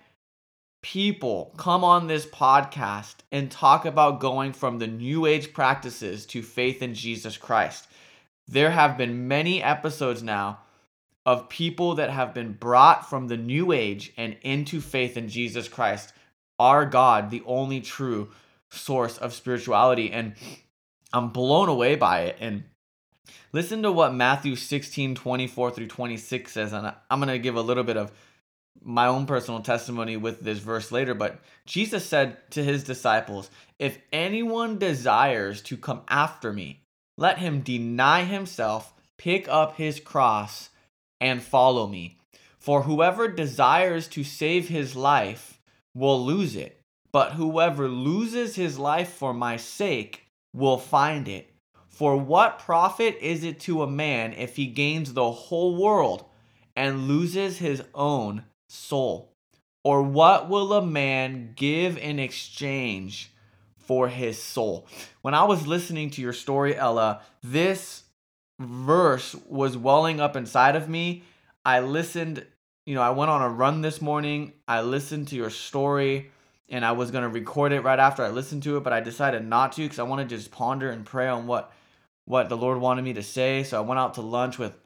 people 0.83 1.53
come 1.57 1.83
on 1.83 2.07
this 2.07 2.25
podcast 2.25 3.15
and 3.31 3.49
talk 3.49 3.85
about 3.85 4.19
going 4.19 4.51
from 4.51 4.77
the 4.77 4.87
new 4.87 5.25
age 5.25 5.53
practices 5.53 6.25
to 6.25 6.41
faith 6.41 6.81
in 6.81 6.93
Jesus 6.93 7.37
Christ. 7.37 7.87
There 8.47 8.71
have 8.71 8.97
been 8.97 9.27
many 9.27 9.63
episodes 9.63 10.21
now 10.21 10.59
of 11.27 11.49
people 11.49 11.95
that 11.95 12.09
have 12.09 12.33
been 12.33 12.53
brought 12.53 13.09
from 13.09 13.27
the 13.27 13.35
new 13.35 13.73
age 13.73 14.13
and 14.15 14.37
into 14.43 14.79
faith 14.79 15.17
in 15.17 15.27
Jesus 15.27 15.67
Christ, 15.67 16.13
our 16.57 16.85
God, 16.85 17.29
the 17.29 17.43
only 17.45 17.81
true 17.81 18.29
source 18.71 19.17
of 19.17 19.33
spirituality. 19.33 20.09
And 20.09 20.35
I'm 21.11 21.31
blown 21.31 21.67
away 21.67 21.97
by 21.97 22.21
it. 22.21 22.37
And 22.39 22.63
listen 23.51 23.83
to 23.83 23.91
what 23.91 24.13
Matthew 24.13 24.55
16 24.55 25.15
24 25.15 25.71
through 25.71 25.87
26 25.87 26.49
says. 26.49 26.71
And 26.71 26.93
I'm 27.11 27.19
going 27.19 27.27
to 27.27 27.39
give 27.39 27.57
a 27.57 27.61
little 27.61 27.83
bit 27.83 27.97
of 27.97 28.13
my 28.81 29.07
own 29.07 29.25
personal 29.25 29.59
testimony 29.59 30.15
with 30.15 30.39
this 30.39 30.59
verse 30.59 30.93
later, 30.93 31.13
but 31.13 31.41
Jesus 31.65 32.05
said 32.05 32.37
to 32.51 32.63
his 32.63 32.85
disciples, 32.85 33.49
If 33.79 33.97
anyone 34.13 34.77
desires 34.77 35.61
to 35.63 35.75
come 35.75 36.03
after 36.07 36.53
me, 36.53 36.83
let 37.17 37.39
him 37.39 37.61
deny 37.61 38.23
himself, 38.23 38.93
pick 39.17 39.49
up 39.49 39.75
his 39.75 39.99
cross, 39.99 40.69
and 41.19 41.41
follow 41.41 41.87
me. 41.87 42.17
For 42.59 42.83
whoever 42.83 43.27
desires 43.27 44.07
to 44.09 44.23
save 44.23 44.67
his 44.67 44.95
life 44.95 45.59
will 45.93 46.23
lose 46.23 46.55
it, 46.55 46.81
but 47.11 47.33
whoever 47.33 47.87
loses 47.87 48.55
his 48.55 48.77
life 48.77 49.09
for 49.09 49.33
my 49.33 49.57
sake 49.57 50.27
will 50.53 50.77
find 50.77 51.27
it. 51.27 51.53
For 51.87 52.15
what 52.17 52.59
profit 52.59 53.17
is 53.21 53.43
it 53.43 53.59
to 53.61 53.81
a 53.81 53.89
man 53.89 54.33
if 54.33 54.55
he 54.55 54.67
gains 54.67 55.13
the 55.13 55.31
whole 55.31 55.75
world 55.75 56.25
and 56.75 57.07
loses 57.07 57.57
his 57.57 57.81
own 57.95 58.43
soul? 58.69 59.33
Or 59.83 60.03
what 60.03 60.49
will 60.49 60.73
a 60.73 60.85
man 60.85 61.53
give 61.55 61.97
in 61.97 62.19
exchange 62.19 63.31
for 63.77 64.09
his 64.09 64.41
soul? 64.41 64.85
When 65.21 65.33
I 65.33 65.45
was 65.45 65.65
listening 65.65 66.09
to 66.11 66.21
your 66.21 66.33
story, 66.33 66.75
Ela, 66.75 67.21
this 67.41 68.03
verse 68.59 69.35
was 69.47 69.77
welling 69.77 70.19
up 70.19 70.35
inside 70.35 70.75
of 70.75 70.89
me. 70.89 71.23
I 71.65 71.81
listened, 71.81 72.45
you 72.85 72.95
know, 72.95 73.01
I 73.01 73.11
went 73.11 73.31
on 73.31 73.41
a 73.41 73.49
run 73.49 73.81
this 73.81 74.01
morning. 74.01 74.53
I 74.67 74.81
listened 74.81 75.27
to 75.29 75.35
your 75.35 75.49
story 75.49 76.31
and 76.69 76.83
I 76.83 76.93
was 76.93 77.11
going 77.11 77.23
to 77.23 77.29
record 77.29 77.71
it 77.71 77.81
right 77.81 77.99
after 77.99 78.23
I 78.23 78.29
listened 78.29 78.63
to 78.63 78.77
it, 78.77 78.83
but 78.83 78.93
I 78.93 78.99
decided 78.99 79.45
not 79.45 79.73
to 79.73 79.83
because 79.83 79.99
I 79.99 80.03
want 80.03 80.27
to 80.27 80.35
just 80.35 80.51
ponder 80.51 80.89
and 80.89 81.05
pray 81.05 81.27
on 81.27 81.47
what 81.47 81.71
what 82.25 82.49
the 82.49 82.57
Lord 82.57 82.79
wanted 82.79 83.03
me 83.03 83.13
to 83.13 83.23
say. 83.23 83.63
So 83.63 83.77
I 83.77 83.81
went 83.81 83.99
out 83.99 84.15
to 84.15 84.21
lunch 84.21 84.57
with 84.57 84.77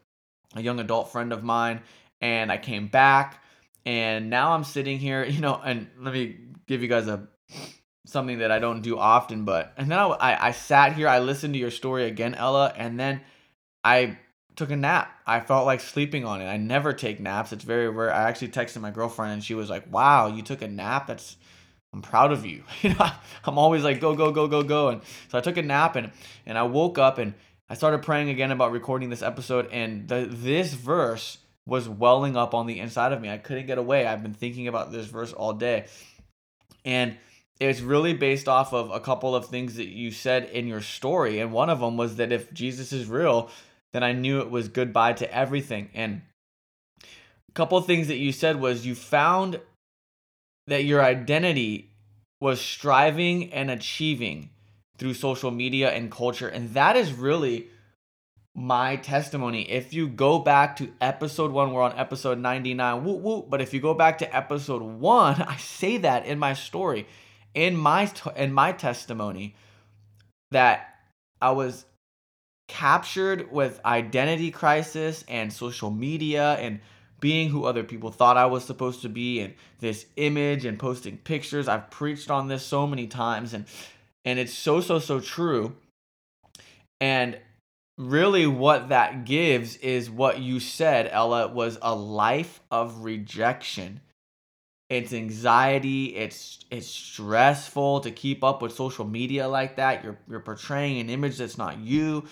a 0.56 0.62
young 0.62 0.80
adult 0.80 1.12
friend 1.12 1.34
of 1.34 1.44
mine 1.44 1.82
and 2.20 2.52
I 2.52 2.58
came 2.58 2.88
back 2.88 3.44
and 3.86 4.30
now 4.30 4.52
I'm 4.52 4.64
sitting 4.64 5.00
here, 5.00 5.24
you 5.30 5.42
know, 5.42 5.60
and 5.64 5.88
let 6.00 6.14
me 6.14 6.38
give 6.68 6.82
you 6.82 6.88
guys 6.88 7.08
a 7.08 7.28
something 8.06 8.40
that 8.40 8.52
I 8.52 8.60
don't 8.60 8.82
do 8.82 8.98
often, 8.98 9.46
but 9.46 9.74
and 9.78 9.90
then 9.90 9.98
I, 10.00 10.08
I, 10.08 10.48
I 10.48 10.52
sat 10.52 10.94
here, 10.94 11.08
I 11.08 11.20
listened 11.20 11.54
to 11.54 11.60
your 11.60 11.72
story 11.72 12.06
again, 12.06 12.36
Ela, 12.36 12.74
and 12.76 13.00
then 13.00 13.22
I 13.84 14.18
took 14.56 14.72
a 14.72 14.76
nap. 14.76 15.12
I 15.26 15.40
felt 15.40 15.66
like 15.66 15.80
sleeping 15.80 16.26
on 16.26 16.42
it. 16.42 16.46
I 16.46 16.58
never 16.58 16.94
take 16.94 17.20
naps. 17.20 17.54
It's 17.54 17.64
very 17.64 17.90
rare. 17.90 18.14
I 18.14 18.30
actually 18.30 18.50
texted 18.50 18.82
my 18.82 18.92
girlfriend 18.92 19.34
and 19.34 19.44
she 19.44 19.54
was 19.54 19.70
like, 19.70 19.92
"Wow, 19.92 20.28
you 20.28 20.42
took 20.42 20.62
a 20.62 20.68
nap. 20.68 21.08
That's 21.08 21.38
I'm 21.94 22.02
proud 22.02 22.32
of 22.32 22.46
you." 22.46 22.64
You 22.82 22.94
know, 22.94 23.10
I'm 23.46 23.58
always 23.58 23.84
like, 23.84 24.00
"Go, 24.00 24.16
go, 24.16 24.32
go, 24.32 24.48
go, 24.48 24.64
go." 24.64 24.90
And 24.90 25.02
so 25.30 25.38
I 25.38 25.42
took 25.42 25.58
a 25.58 25.62
nap 25.62 25.96
and 25.96 26.12
and 26.46 26.58
I 26.58 26.64
woke 26.64 26.98
up 26.98 27.18
and 27.18 27.34
I 27.70 27.76
started 27.76 28.02
praying 28.02 28.30
again 28.30 28.52
about 28.52 28.72
recording 28.72 29.10
this 29.10 29.22
episode 29.22 29.70
and 29.72 30.08
the 30.08 30.28
this 30.30 30.74
verse 30.74 31.38
was 31.66 31.88
welling 31.88 32.36
up 32.36 32.54
on 32.54 32.68
the 32.68 32.80
inside 32.80 33.14
of 33.14 33.22
me. 33.22 33.30
I 33.30 33.38
couldn't 33.38 33.68
get 33.68 33.78
away. 33.78 34.06
I've 34.06 34.24
been 34.24 34.34
thinking 34.34 34.68
about 34.68 34.92
this 34.92 35.06
verse 35.06 35.32
all 35.32 35.54
day. 35.54 35.86
And 36.84 37.18
it's 37.60 37.80
really 37.80 38.14
based 38.14 38.48
off 38.48 38.74
of 38.74 38.90
a 38.90 39.00
couple 39.00 39.36
of 39.36 39.46
things 39.46 39.76
that 39.76 39.88
you 39.88 40.10
said 40.12 40.46
in 40.46 40.68
your 40.68 40.82
story. 40.82 41.40
And 41.40 41.52
one 41.52 41.70
of 41.70 41.80
them 41.80 41.96
was 41.96 42.16
that 42.16 42.32
if 42.32 42.52
Jesus 42.52 42.92
is 42.92 43.06
real, 43.06 43.52
then 43.94 44.04
I 44.04 44.14
knew 44.14 44.40
it 44.40 44.50
was 44.50 44.68
goodbye 44.68 45.14
to 45.14 45.34
everything. 45.34 45.90
And 45.94 46.22
a 47.04 47.52
couple 47.54 47.80
things 47.82 48.08
that 48.08 48.18
you 48.18 48.32
said 48.32 48.60
was 48.60 48.86
you 48.86 48.96
found 48.96 49.60
that 50.68 50.86
your 50.86 51.04
identity 51.04 51.92
was 52.40 52.62
striving 52.62 53.52
and 53.52 53.70
achieving 53.70 54.50
through 54.98 55.14
social 55.14 55.52
media 55.52 55.92
and 55.92 56.12
culture. 56.12 56.48
And 56.48 56.74
that 56.74 56.96
is 56.96 57.12
really 57.12 57.68
my 58.56 58.98
testimony. 58.98 59.70
If 59.70 59.94
you 59.94 60.08
go 60.08 60.40
back 60.40 60.76
to 60.78 60.92
episode 61.00 61.52
one, 61.52 61.72
we're 61.72 61.82
on 61.82 61.98
episode 61.98 62.38
99, 62.40 63.04
woo 63.04 63.16
woo. 63.16 63.46
But 63.48 63.62
if 63.62 63.74
you 63.74 63.80
go 63.80 63.94
back 63.94 64.18
to 64.20 64.36
episode 64.36 64.82
one, 64.82 65.42
I 65.48 65.58
say 65.58 65.98
that 65.98 66.26
in 66.26 66.40
my 66.40 66.54
story, 66.54 67.08
in 67.54 67.76
my 67.76 68.12
in 68.36 68.54
my 68.54 68.72
testimony, 68.72 69.56
that 70.52 70.96
I 71.42 71.52
was 71.52 71.86
captured 72.72 73.52
with 73.52 73.82
identity 73.84 74.50
crisis 74.50 75.26
and 75.28 75.52
social 75.52 75.92
media 75.92 76.54
and 76.54 76.80
being 77.20 77.50
who 77.50 77.66
other 77.66 77.84
people 77.84 78.12
thought 78.12 78.38
I 78.38 78.46
was 78.46 78.64
supposed 78.64 79.02
to 79.02 79.10
be 79.10 79.42
and 79.42 79.54
this 79.80 80.06
image 80.16 80.64
and 80.64 80.80
posting 80.80 81.18
pictures. 81.18 81.68
I've 81.68 81.92
preached 81.92 82.32
on 82.32 82.48
this 82.48 82.66
so 82.66 82.88
many 82.88 83.08
times 83.08 83.54
and 83.54 83.66
and 84.24 84.40
it's 84.40 84.54
so 84.54 84.80
so 84.80 85.00
so 85.00 85.20
true. 85.20 85.76
And 87.02 87.38
really 87.98 88.48
what 88.48 88.88
that 88.88 89.26
gives 89.26 89.76
is 89.76 90.10
what 90.10 90.40
you 90.40 90.62
said, 90.62 91.10
Ela, 91.12 91.50
was 91.50 91.78
a 91.82 91.94
life 91.94 92.62
of 92.72 93.04
rejection. 93.04 94.00
It's 94.90 95.12
anxiety, 95.12 96.16
it's 96.16 96.60
it's 96.72 96.88
stressful 96.88 98.00
to 98.00 98.12
keep 98.12 98.46
up 98.46 98.62
with 98.62 98.74
social 98.74 99.06
media 99.06 99.50
like 99.50 99.76
that. 99.76 100.06
You're 100.06 100.18
you're 100.30 100.40
portraying 100.40 101.02
an 101.02 101.10
image 101.10 101.38
that's 101.38 101.58
not 101.58 101.80
you 101.80 102.28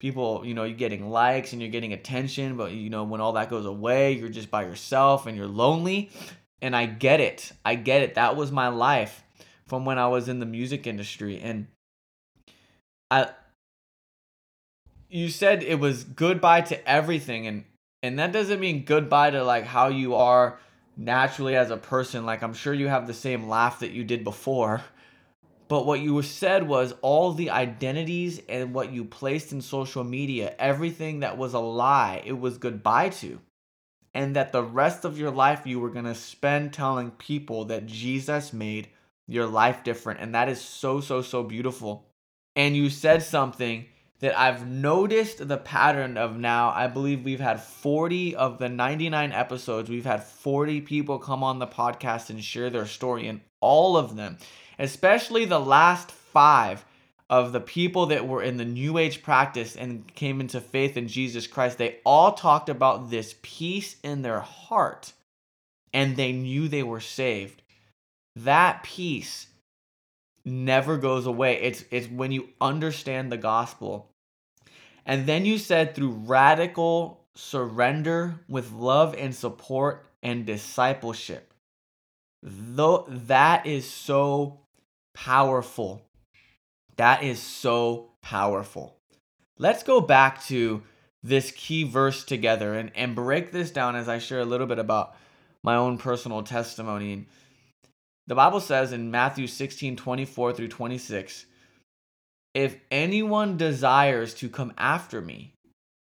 people 0.00 0.42
you 0.44 0.54
know 0.54 0.64
you're 0.64 0.76
getting 0.76 1.10
likes 1.10 1.52
and 1.52 1.60
you're 1.60 1.70
getting 1.70 1.92
attention 1.92 2.56
but 2.56 2.72
you 2.72 2.88
know 2.88 3.04
when 3.04 3.20
all 3.20 3.32
that 3.32 3.50
goes 3.50 3.66
away 3.66 4.12
you're 4.12 4.28
just 4.28 4.50
by 4.50 4.64
yourself 4.64 5.26
and 5.26 5.36
you're 5.36 5.46
lonely. 5.46 6.10
And 6.60 6.74
i 6.74 6.86
get 6.86 7.20
it. 7.20 7.52
I 7.64 7.76
get 7.76 8.02
it. 8.02 8.16
That 8.16 8.34
was 8.34 8.50
my 8.50 8.68
life 8.68 9.22
from 9.66 9.84
when 9.84 9.98
i 9.98 10.08
was 10.08 10.28
in 10.28 10.40
the 10.40 10.46
music 10.46 10.86
industry. 10.86 11.40
And 11.40 11.68
i 13.10 13.30
you 15.08 15.28
said 15.30 15.62
it 15.62 15.80
was 15.80 16.04
goodbye 16.04 16.62
to 16.62 16.88
everything. 16.88 17.46
And 17.46 17.64
and 18.02 18.18
that 18.18 18.32
doesn't 18.32 18.60
mean 18.60 18.84
goodbye 18.84 19.30
to 19.30 19.42
like 19.42 19.64
how 19.64 19.88
you 19.88 20.14
are 20.14 20.58
naturally 20.96 21.56
as 21.56 21.70
a 21.70 21.76
person. 21.76 22.26
Like 22.26 22.42
i'm 22.42 22.54
sure 22.54 22.74
you 22.74 22.88
have 22.88 23.06
the 23.06 23.14
same 23.14 23.48
laugh 23.48 23.80
that 23.80 23.90
you 23.90 24.04
did 24.04 24.24
before 24.24 24.82
but 25.68 25.84
what 25.84 26.00
you 26.00 26.20
said 26.22 26.66
was 26.66 26.94
all 27.02 27.32
the 27.32 27.50
identities 27.50 28.40
and 28.48 28.72
what 28.72 28.90
you 28.90 29.04
placed 29.04 29.52
in 29.52 29.60
social 29.60 30.02
media, 30.02 30.54
everything 30.58 31.20
that 31.20 31.36
was 31.36 31.52
a 31.52 31.58
lie, 31.58 32.22
it 32.24 32.38
was 32.40 32.56
goodbye 32.56 33.10
to. 33.10 33.38
And 34.14 34.34
that 34.34 34.52
the 34.52 34.64
rest 34.64 35.04
of 35.04 35.18
your 35.18 35.30
life 35.30 35.66
you 35.66 35.78
were 35.78 35.90
going 35.90 36.06
to 36.06 36.14
spend 36.14 36.72
telling 36.72 37.10
people 37.12 37.66
that 37.66 37.86
Jesus 37.86 38.54
made 38.54 38.88
your 39.26 39.46
life 39.46 39.84
different. 39.84 40.20
And 40.20 40.34
that 40.34 40.48
is 40.48 40.60
so, 40.60 41.00
so, 41.00 41.20
so 41.20 41.42
beautiful. 41.42 42.06
And 42.56 42.74
you 42.74 42.88
said 42.88 43.22
something 43.22 43.84
that 44.20 44.36
I've 44.36 44.66
noticed 44.66 45.46
the 45.46 45.58
pattern 45.58 46.16
of 46.16 46.36
now. 46.38 46.70
I 46.70 46.86
believe 46.86 47.24
we've 47.24 47.38
had 47.38 47.62
40 47.62 48.34
of 48.34 48.58
the 48.58 48.68
99 48.68 49.32
episodes, 49.32 49.90
we've 49.90 50.04
had 50.04 50.24
40 50.24 50.80
people 50.80 51.18
come 51.18 51.44
on 51.44 51.58
the 51.58 51.66
podcast 51.66 52.30
and 52.30 52.42
share 52.42 52.70
their 52.70 52.86
story, 52.86 53.28
and 53.28 53.40
all 53.60 53.96
of 53.96 54.16
them 54.16 54.38
especially 54.78 55.44
the 55.44 55.60
last 55.60 56.10
five 56.10 56.84
of 57.30 57.52
the 57.52 57.60
people 57.60 58.06
that 58.06 58.26
were 58.26 58.42
in 58.42 58.56
the 58.56 58.64
New 58.64 58.96
Age 58.96 59.22
practice 59.22 59.76
and 59.76 60.12
came 60.14 60.40
into 60.40 60.60
faith 60.60 60.96
in 60.96 61.08
Jesus 61.08 61.46
Christ, 61.46 61.78
they 61.78 61.98
all 62.04 62.32
talked 62.32 62.68
about 62.68 63.10
this 63.10 63.34
peace 63.42 63.96
in 64.02 64.22
their 64.22 64.40
heart 64.40 65.12
and 65.92 66.16
they 66.16 66.32
knew 66.32 66.68
they 66.68 66.82
were 66.82 67.00
saved. 67.00 67.62
That 68.36 68.82
peace 68.82 69.48
never 70.44 70.96
goes 70.96 71.26
away. 71.26 71.60
It's, 71.60 71.84
it's 71.90 72.08
when 72.08 72.32
you 72.32 72.48
understand 72.60 73.30
the 73.30 73.36
gospel. 73.36 74.10
And 75.04 75.26
then 75.26 75.44
you 75.44 75.58
said 75.58 75.94
through 75.94 76.10
radical 76.10 77.24
surrender 77.34 78.40
with 78.48 78.72
love 78.72 79.14
and 79.16 79.34
support 79.34 80.06
and 80.22 80.46
discipleship. 80.46 81.52
Though 82.42 83.06
that 83.08 83.66
is 83.66 83.88
so 83.88 84.60
powerful. 85.24 86.06
That 86.96 87.24
is 87.24 87.40
so 87.40 88.10
powerful. 88.22 88.96
Let's 89.58 89.82
go 89.82 90.00
back 90.00 90.44
to 90.44 90.82
this 91.24 91.50
key 91.50 91.82
verse 91.82 92.24
together 92.24 92.74
and, 92.74 92.92
and 92.94 93.16
break 93.16 93.50
this 93.50 93.72
down 93.72 93.96
as 93.96 94.08
I 94.08 94.18
share 94.18 94.40
a 94.40 94.44
little 94.44 94.68
bit 94.68 94.78
about 94.78 95.16
my 95.64 95.74
own 95.74 95.98
personal 95.98 96.44
testimony. 96.44 97.26
The 98.28 98.36
Bible 98.36 98.60
says 98.60 98.92
in 98.92 99.10
Matthew 99.10 99.48
16 99.48 99.96
24 99.96 100.52
through 100.52 100.68
26, 100.68 101.46
if 102.54 102.76
anyone 102.90 103.56
desires 103.56 104.34
to 104.34 104.48
come 104.48 104.72
after 104.78 105.20
me, 105.20 105.52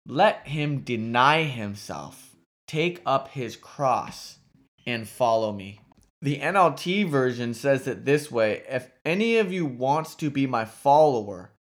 let 0.07 0.47
him 0.47 0.81
deny 0.81 1.45
himself, 1.45 2.37
take 2.67 3.01
up 3.07 3.29
his 3.29 3.57
cross, 3.57 4.39
and 4.87 5.09
follow 5.09 5.53
me. 5.53 5.81
The 6.21 6.41
NLT 6.41 7.09
version 7.09 7.55
says 7.55 7.87
it 7.87 8.05
this 8.05 8.31
way 8.31 8.63
If 8.69 8.91
any 9.05 9.37
of 9.37 9.53
you 9.53 9.65
wants 9.67 10.15
to 10.17 10.31
be 10.31 10.47
my 10.47 10.65
follower, 10.65 11.53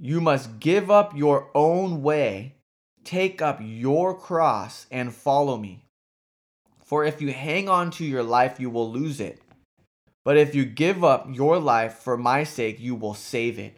you 0.00 0.20
must 0.20 0.60
give 0.60 0.90
up 0.90 1.16
your 1.16 1.50
own 1.54 2.02
way, 2.02 2.54
take 3.02 3.42
up 3.42 3.58
your 3.60 4.14
cross, 4.16 4.86
and 4.90 5.12
follow 5.12 5.56
me. 5.56 5.84
For 6.84 7.04
if 7.04 7.20
you 7.20 7.32
hang 7.32 7.68
on 7.68 7.90
to 7.92 8.04
your 8.04 8.22
life, 8.22 8.60
you 8.60 8.70
will 8.70 8.90
lose 8.90 9.20
it. 9.20 9.42
But 10.24 10.36
if 10.36 10.54
you 10.54 10.64
give 10.64 11.02
up 11.02 11.26
your 11.30 11.58
life 11.58 11.94
for 11.94 12.16
my 12.16 12.44
sake, 12.44 12.78
you 12.78 12.94
will 12.94 13.14
save 13.14 13.58
it. 13.58 13.76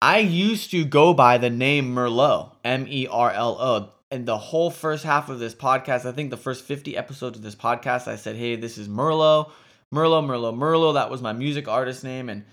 I 0.00 0.18
used 0.18 0.70
to 0.70 0.84
go 0.84 1.12
by 1.12 1.38
the 1.38 1.50
name 1.50 1.94
Merlot, 1.94 2.52
M 2.62 2.86
E 2.88 3.06
R 3.10 3.32
L 3.32 3.56
O. 3.60 3.92
And 4.10 4.26
the 4.26 4.38
whole 4.38 4.70
first 4.70 5.04
half 5.04 5.28
of 5.28 5.38
this 5.38 5.54
podcast, 5.54 6.06
I 6.06 6.12
think 6.12 6.30
the 6.30 6.36
first 6.36 6.64
50 6.64 6.96
episodes 6.96 7.38
of 7.38 7.42
this 7.42 7.56
podcast, 7.56 8.06
I 8.06 8.16
said, 8.16 8.36
hey, 8.36 8.54
this 8.54 8.78
is 8.78 8.88
Merlo, 8.88 9.50
Merlo, 9.92 10.24
Merlo, 10.24 10.56
Merlot. 10.56 10.94
That 10.94 11.10
was 11.10 11.22
my 11.22 11.32
music 11.32 11.66
artist 11.66 12.04
name. 12.04 12.28
And 12.28 12.44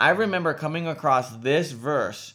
I 0.00 0.10
remember 0.10 0.54
coming 0.54 0.88
across 0.88 1.36
this 1.36 1.72
verse 1.72 2.34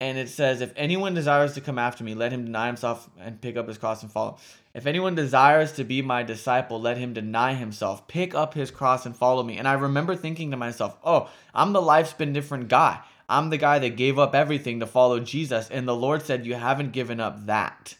and 0.00 0.16
it 0.16 0.30
says, 0.30 0.62
If 0.62 0.72
anyone 0.76 1.12
desires 1.12 1.52
to 1.54 1.60
come 1.60 1.78
after 1.78 2.02
me, 2.02 2.14
let 2.14 2.32
him 2.32 2.44
deny 2.44 2.66
himself 2.66 3.08
and 3.18 3.40
pick 3.40 3.56
up 3.56 3.68
his 3.68 3.76
cross 3.76 4.02
and 4.02 4.10
follow. 4.10 4.38
If 4.72 4.86
anyone 4.86 5.14
desires 5.14 5.72
to 5.72 5.84
be 5.84 6.00
my 6.00 6.22
disciple, 6.22 6.80
let 6.80 6.96
him 6.96 7.12
deny 7.12 7.54
himself, 7.54 8.08
pick 8.08 8.34
up 8.34 8.54
his 8.54 8.70
cross 8.70 9.04
and 9.04 9.14
follow 9.14 9.42
me. 9.42 9.58
And 9.58 9.68
I 9.68 9.74
remember 9.74 10.16
thinking 10.16 10.50
to 10.52 10.56
myself, 10.56 10.96
Oh, 11.04 11.28
I'm 11.54 11.72
the 11.72 11.82
life's 11.82 12.14
been 12.14 12.32
different 12.32 12.68
guy. 12.68 13.00
I'm 13.28 13.50
the 13.50 13.58
guy 13.58 13.78
that 13.78 13.96
gave 13.96 14.18
up 14.18 14.34
everything 14.34 14.80
to 14.80 14.86
follow 14.86 15.20
Jesus. 15.20 15.68
And 15.68 15.86
the 15.86 15.94
Lord 15.94 16.22
said, 16.22 16.46
You 16.46 16.54
haven't 16.54 16.92
given 16.92 17.20
up 17.20 17.46
that. 17.46 17.94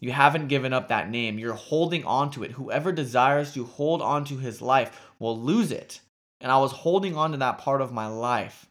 You 0.00 0.12
haven't 0.12 0.48
given 0.48 0.72
up 0.72 0.88
that 0.88 1.10
name. 1.10 1.38
You're 1.38 1.54
holding 1.54 2.04
on 2.04 2.30
to 2.32 2.42
it. 2.42 2.52
Whoever 2.52 2.90
desires 2.90 3.54
to 3.54 3.64
hold 3.64 4.02
on 4.02 4.24
to 4.26 4.38
his 4.38 4.60
life 4.60 5.00
will 5.18 5.38
lose 5.38 5.70
it 5.70 6.00
and 6.40 6.50
I 6.50 6.58
was 6.58 6.72
holding 6.72 7.16
on 7.16 7.32
to 7.32 7.38
that 7.38 7.58
part 7.58 7.82
of 7.82 7.92
my 7.92 8.06
life. 8.06 8.66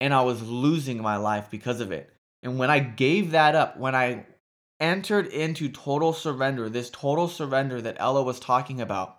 And 0.00 0.12
I 0.12 0.22
was 0.22 0.42
losing 0.42 1.00
my 1.00 1.16
life 1.16 1.48
because 1.50 1.80
of 1.80 1.92
it. 1.92 2.12
And 2.42 2.58
when 2.58 2.70
I 2.70 2.80
gave 2.80 3.30
that 3.30 3.54
up, 3.54 3.78
when 3.78 3.94
I 3.94 4.26
entered 4.80 5.28
into 5.28 5.68
total 5.68 6.12
surrender, 6.12 6.68
this 6.68 6.90
total 6.90 7.28
surrender 7.28 7.80
that 7.80 7.96
Ela 7.98 8.22
was 8.22 8.40
talking 8.40 8.80
about, 8.80 9.18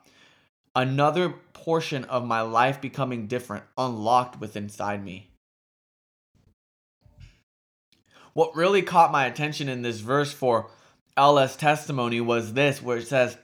another 0.75 1.29
portion 1.53 2.03
of 2.05 2.25
my 2.25 2.41
life 2.41 2.81
becoming 2.81 3.27
different 3.27 3.63
unlocked 3.77 4.39
within 4.39 4.63
inside 4.63 5.03
me. 5.03 5.29
What 8.33 8.55
really 8.55 8.81
caught 8.81 9.11
my 9.11 9.25
attention 9.25 9.69
in 9.69 9.81
this 9.81 9.99
verse 9.99 10.33
for 10.33 10.69
Ela's 11.17 11.55
testimony 11.55 12.19
was 12.19 12.53
this, 12.53 12.81
where 12.81 12.97
it 12.97 13.07
says, 13.07 13.37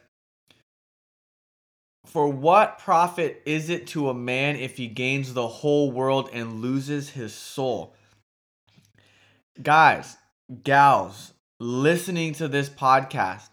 for 2.05 2.27
what 2.27 2.79
profit 2.79 3.41
is 3.45 3.69
it 3.69 3.85
to 3.87 4.09
a 4.09 4.15
man 4.15 4.55
if 4.55 4.77
he 4.77 4.87
gains 4.87 5.33
the 5.33 5.47
whole 5.47 5.91
world 5.91 6.29
and 6.33 6.61
loses 6.61 7.11
his 7.11 7.33
soul? 7.33 7.93
Guys, 9.61 10.17
gals, 10.63 11.33
listening 11.59 12.33
to 12.33 12.47
this 12.47 12.69
podcast, 12.69 13.49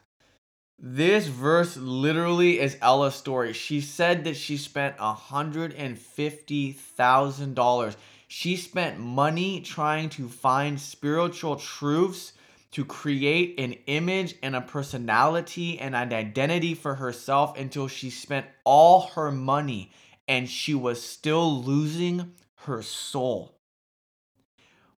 this 0.78 1.26
verse 1.26 1.76
literally 1.76 2.60
is 2.60 2.78
Ela's 2.82 3.14
story. 3.14 3.52
She 3.52 3.82
said 3.82 4.24
that 4.24 4.36
she 4.36 4.56
spent 4.56 4.96
$150,000. 4.98 7.96
She 8.28 8.56
spent 8.56 8.98
money 8.98 9.60
trying 9.60 10.08
to 10.10 10.28
find 10.28 10.80
spiritual 10.80 11.56
truths 11.56 12.32
to 12.72 12.84
create 12.84 13.58
an 13.58 13.74
image 13.86 14.34
and 14.42 14.56
a 14.56 14.60
personality 14.60 15.78
and 15.78 15.94
an 15.94 16.12
identity 16.12 16.74
for 16.74 16.96
herself 16.96 17.56
until 17.56 17.88
she 17.88 18.10
spent 18.10 18.46
all 18.64 19.08
her 19.14 19.30
money 19.30 19.92
and 20.28 20.50
she 20.50 20.74
was 20.74 21.00
still 21.00 21.62
losing 21.62 22.32
her 22.66 22.82
soul. 22.82 23.54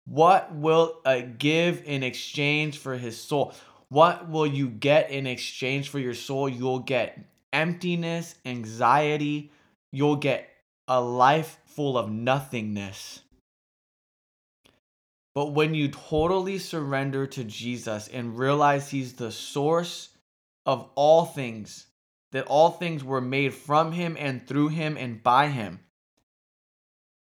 What 0.06 0.54
will 0.54 1.00
it 1.04 1.38
give 1.38 1.82
in 1.84 2.02
exchange 2.02 2.78
for 2.78 2.96
his 2.96 3.20
soul? 3.20 3.52
What 3.90 4.28
will 4.30 4.46
you 4.46 4.68
get 4.68 5.10
in 5.10 5.26
exchange 5.26 5.90
for 5.90 5.98
your 5.98 6.14
soul? 6.14 6.48
You'll 6.48 6.78
get 6.78 7.18
emptiness, 7.52 8.34
anxiety, 8.46 9.52
you'll 9.92 10.16
get 10.16 10.48
a 10.86 11.00
life 11.00 11.58
full 11.78 11.96
of 11.96 12.10
nothingness. 12.10 13.20
But 15.32 15.52
when 15.52 15.74
you 15.74 15.86
totally 15.86 16.58
surrender 16.58 17.24
to 17.28 17.44
Jesus 17.44 18.08
and 18.08 18.36
realize 18.36 18.90
He's 18.90 19.12
the 19.12 19.30
source 19.30 20.08
of 20.66 20.90
all 20.96 21.24
things, 21.24 21.86
that 22.32 22.46
all 22.46 22.72
things 22.72 23.04
were 23.04 23.20
made 23.20 23.54
from 23.54 23.92
Him 23.92 24.16
and 24.18 24.44
through 24.44 24.70
Him 24.70 24.96
and 24.96 25.22
by 25.22 25.46
Him, 25.46 25.78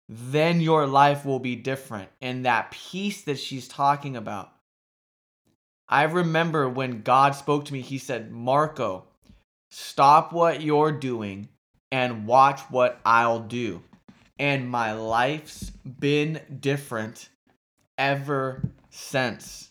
then 0.08 0.62
your 0.62 0.86
life 0.86 1.26
will 1.26 1.38
be 1.38 1.54
different. 1.54 2.08
And 2.22 2.46
that 2.46 2.70
peace 2.70 3.20
that 3.24 3.38
she's 3.38 3.68
talking 3.68 4.16
about. 4.16 4.50
I 5.86 6.04
remember 6.04 6.66
when 6.66 7.02
God 7.02 7.34
spoke 7.34 7.66
to 7.66 7.74
me, 7.74 7.82
He 7.82 7.98
said, 7.98 8.32
Marco, 8.32 9.04
stop 9.70 10.32
what 10.32 10.62
you're 10.62 10.92
doing 10.92 11.50
and 11.92 12.26
watch 12.26 12.60
what 12.70 12.98
I'll 13.04 13.40
do. 13.40 13.82
And 14.40 14.70
my 14.70 14.94
life's 14.94 15.68
been 15.70 16.40
different 16.60 17.28
ever 17.98 18.62
since. 18.88 19.68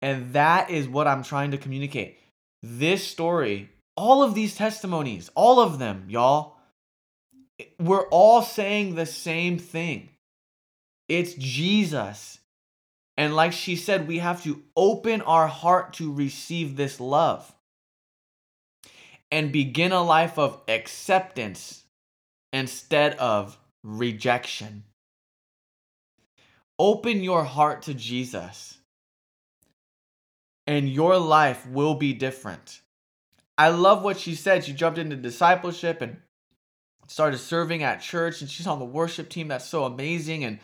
And 0.00 0.32
that 0.32 0.70
is 0.70 0.88
what 0.88 1.06
I'm 1.06 1.22
trying 1.22 1.50
to 1.50 1.58
communicate. 1.58 2.18
This 2.62 3.06
story, 3.06 3.68
all 3.94 4.22
of 4.22 4.34
these 4.34 4.56
testimonies, 4.56 5.30
all 5.34 5.60
of 5.60 5.78
them, 5.78 6.06
y'all, 6.08 6.56
we're 7.78 8.08
all 8.08 8.40
saying 8.40 8.94
the 8.94 9.04
same 9.04 9.58
thing. 9.58 10.08
It's 11.10 11.34
Jesus. 11.34 12.40
And 13.18 13.36
like 13.36 13.52
she 13.52 13.76
said, 13.76 14.08
we 14.08 14.20
have 14.20 14.42
to 14.44 14.62
open 14.74 15.20
our 15.20 15.48
heart 15.48 15.92
to 15.94 16.10
receive 16.10 16.76
this 16.76 16.98
love 16.98 17.54
and 19.30 19.52
begin 19.52 19.92
a 19.92 20.02
life 20.02 20.38
of 20.38 20.62
acceptance 20.66 21.84
instead 22.54 23.14
of 23.16 23.58
rejection. 23.82 24.84
Open 26.78 27.22
your 27.22 27.44
heart 27.44 27.82
to 27.82 27.94
Jesus, 27.94 28.78
and 30.66 30.88
your 30.88 31.18
life 31.18 31.66
will 31.66 31.94
be 31.94 32.12
different. 32.12 32.80
I 33.58 33.68
love 33.68 34.02
what 34.02 34.18
she 34.18 34.34
said. 34.34 34.64
She 34.64 34.72
jumped 34.72 34.98
into 34.98 35.16
discipleship 35.16 36.00
and 36.00 36.16
started 37.06 37.38
serving 37.38 37.82
at 37.82 38.00
church, 38.00 38.40
and 38.40 38.50
she's 38.50 38.66
on 38.66 38.78
the 38.78 38.84
worship 38.84 39.28
team. 39.28 39.48
That's 39.48 39.68
so 39.68 39.84
amazing. 39.84 40.44
And 40.44 40.58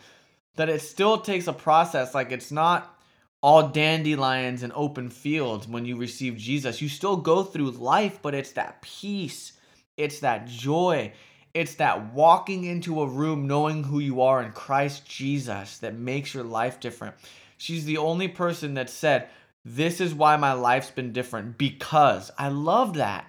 that 0.55 0.69
it 0.69 0.81
still 0.81 1.19
takes 1.19 1.47
a 1.47 1.53
process. 1.53 2.13
Like 2.13 2.31
it's 2.31 2.51
not 2.51 2.99
all 3.41 3.69
dandelions 3.69 4.63
and 4.63 4.73
open 4.75 5.09
fields 5.09 5.67
when 5.67 5.85
you 5.85 5.95
receive 5.95 6.35
Jesus. 6.35 6.81
You 6.81 6.89
still 6.89 7.15
go 7.15 7.43
through 7.43 7.71
life, 7.71 8.19
but 8.21 8.35
it's 8.35 8.51
that 8.53 8.81
peace, 8.81 9.53
it's 9.95 10.19
that 10.19 10.47
joy, 10.47 11.13
it's 11.53 11.75
that 11.75 12.13
walking 12.13 12.63
into 12.65 13.01
a 13.01 13.07
room 13.07 13.47
knowing 13.47 13.83
who 13.83 13.99
you 13.99 14.21
are 14.21 14.41
in 14.41 14.51
Christ 14.51 15.05
Jesus 15.07 15.79
that 15.79 15.95
makes 15.95 16.33
your 16.33 16.43
life 16.43 16.79
different. 16.79 17.15
She's 17.57 17.85
the 17.85 17.97
only 17.97 18.27
person 18.27 18.75
that 18.75 18.89
said, 18.89 19.29
This 19.65 19.99
is 19.99 20.13
why 20.13 20.37
my 20.37 20.53
life's 20.53 20.91
been 20.91 21.11
different 21.11 21.57
because 21.57 22.31
I 22.37 22.49
love 22.49 22.95
that. 22.95 23.25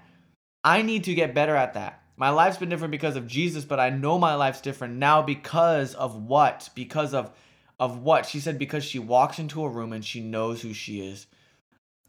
I 0.63 0.83
need 0.83 1.05
to 1.05 1.15
get 1.15 1.35
better 1.35 1.57
at 1.57 1.75
that. 1.75 2.03
My 2.17 2.29
life's 2.29 2.59
been 2.59 2.69
different 2.69 2.93
because 2.93 3.17
of 3.17 3.27
Jesus, 3.27 3.65
but 3.65 3.81
I 3.81 3.89
know 3.89 4.19
my 4.19 4.35
life's 4.35 4.61
different 4.61 4.95
now 4.97 5.23
because 5.23 5.95
of 5.95 6.15
what? 6.15 6.69
Because 6.75 7.15
of 7.15 7.31
of 7.79 8.03
what? 8.03 8.27
She 8.27 8.41
said 8.41 8.59
because 8.59 8.85
she 8.85 8.99
walks 8.99 9.39
into 9.39 9.65
a 9.65 9.69
room 9.71 9.95
and 9.95 10.05
she 10.05 10.21
knows 10.21 10.61
who 10.61 10.75
she 10.75 11.01
is 11.01 11.27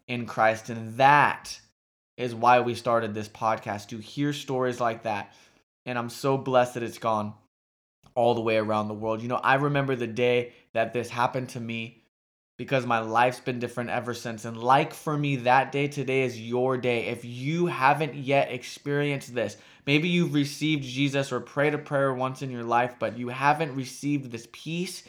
in 0.07 0.25
Christ 0.25 0.69
and 0.69 0.97
that 0.97 1.61
is 2.17 2.35
why 2.35 2.59
we 2.59 2.75
started 2.75 3.13
this 3.13 3.29
podcast 3.29 3.87
to 3.87 3.97
hear 3.97 4.33
stories 4.33 4.81
like 4.81 5.03
that 5.03 5.33
and 5.85 5.97
I'm 5.97 6.09
so 6.09 6.37
blessed 6.37 6.75
that 6.75 6.83
it's 6.83 6.97
gone 6.97 7.33
all 8.15 8.33
the 8.33 8.41
way 8.41 8.57
around 8.57 8.87
the 8.87 8.93
world. 8.93 9.21
You 9.21 9.27
know, 9.27 9.39
I 9.41 9.55
remember 9.55 9.95
the 9.95 10.07
day 10.07 10.53
that 10.73 10.93
this 10.93 11.09
happened 11.09 11.49
to 11.49 11.59
me 11.59 12.01
because 12.57 12.85
my 12.85 12.99
life's 12.99 13.39
been 13.39 13.59
different 13.59 13.89
ever 13.89 14.13
since. 14.13 14.45
And 14.45 14.55
like 14.55 14.93
for 14.93 15.17
me, 15.17 15.37
that 15.37 15.71
day 15.71 15.87
today 15.87 16.21
is 16.21 16.39
your 16.39 16.77
day. 16.77 17.07
If 17.07 17.25
you 17.25 17.65
haven't 17.65 18.15
yet 18.15 18.51
experienced 18.51 19.33
this, 19.33 19.57
maybe 19.87 20.09
you've 20.09 20.33
received 20.33 20.83
Jesus 20.83 21.31
or 21.31 21.39
prayed 21.39 21.73
a 21.73 21.79
prayer 21.79 22.13
once 22.13 22.41
in 22.41 22.51
your 22.51 22.63
life, 22.63 22.95
but 22.99 23.17
you 23.17 23.29
haven't 23.29 23.75
received 23.75 24.29
this 24.31 24.47
peace, 24.51 25.03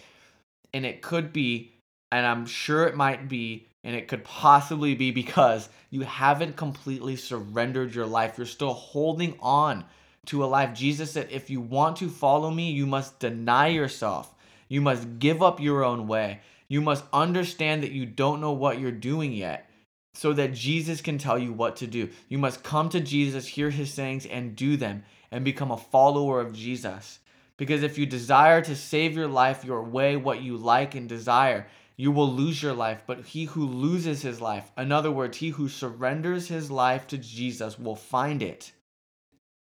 and 0.72 0.86
it 0.86 1.02
could 1.02 1.32
be, 1.32 1.72
and 2.10 2.24
I'm 2.24 2.46
sure 2.46 2.86
it 2.86 2.96
might 2.96 3.28
be, 3.28 3.66
and 3.84 3.94
it 3.94 4.08
could 4.08 4.24
possibly 4.24 4.94
be 4.94 5.10
because 5.10 5.68
you 5.90 6.02
haven't 6.02 6.56
completely 6.56 7.16
surrendered 7.16 7.94
your 7.94 8.06
life. 8.06 8.38
You're 8.38 8.46
still 8.46 8.72
holding 8.72 9.36
on 9.40 9.84
to 10.26 10.44
a 10.44 10.46
life. 10.46 10.72
Jesus 10.72 11.10
said, 11.10 11.28
If 11.30 11.50
you 11.50 11.60
want 11.60 11.96
to 11.96 12.08
follow 12.08 12.50
me, 12.50 12.70
you 12.70 12.86
must 12.86 13.18
deny 13.18 13.68
yourself. 13.68 14.32
You 14.68 14.80
must 14.80 15.18
give 15.18 15.42
up 15.42 15.60
your 15.60 15.84
own 15.84 16.06
way. 16.06 16.40
You 16.68 16.80
must 16.80 17.04
understand 17.12 17.82
that 17.82 17.90
you 17.90 18.06
don't 18.06 18.40
know 18.40 18.52
what 18.52 18.78
you're 18.78 18.92
doing 18.92 19.32
yet. 19.32 19.68
so 20.14 20.34
that 20.34 20.52
Jesus 20.52 21.00
can 21.00 21.16
tell 21.16 21.38
you 21.38 21.54
what 21.54 21.76
to 21.76 21.86
do. 21.86 22.10
You 22.28 22.36
must 22.36 22.62
come 22.62 22.90
to 22.90 23.00
Jesus, 23.00 23.46
hear 23.46 23.70
his 23.70 23.92
sayings, 23.92 24.26
and 24.26 24.54
do 24.54 24.76
them, 24.76 25.04
and 25.30 25.42
become 25.42 25.70
a 25.70 25.76
follower 25.78 26.38
of 26.38 26.52
Jesus. 26.52 27.18
Because 27.56 27.82
if 27.82 27.96
you 27.96 28.04
desire 28.04 28.60
to 28.60 28.76
save 28.76 29.14
your 29.16 29.26
life 29.28 29.64
your 29.64 29.82
way, 29.82 30.16
what 30.16 30.42
you 30.42 30.58
like 30.58 30.94
and 30.94 31.08
desire, 31.08 31.66
you 31.96 32.12
will 32.12 32.30
lose 32.30 32.62
your 32.62 32.74
life. 32.74 33.02
But 33.06 33.24
he 33.24 33.46
who 33.46 33.66
loses 33.66 34.20
his 34.20 34.40
life, 34.40 34.70
in 34.76 34.92
other 34.92 35.10
words, 35.10 35.38
he 35.38 35.48
who 35.48 35.68
surrenders 35.68 36.48
his 36.48 36.70
life 36.70 37.06
to 37.06 37.18
Jesus, 37.18 37.78
will 37.78 37.96
find 37.96 38.42
it 38.42 38.72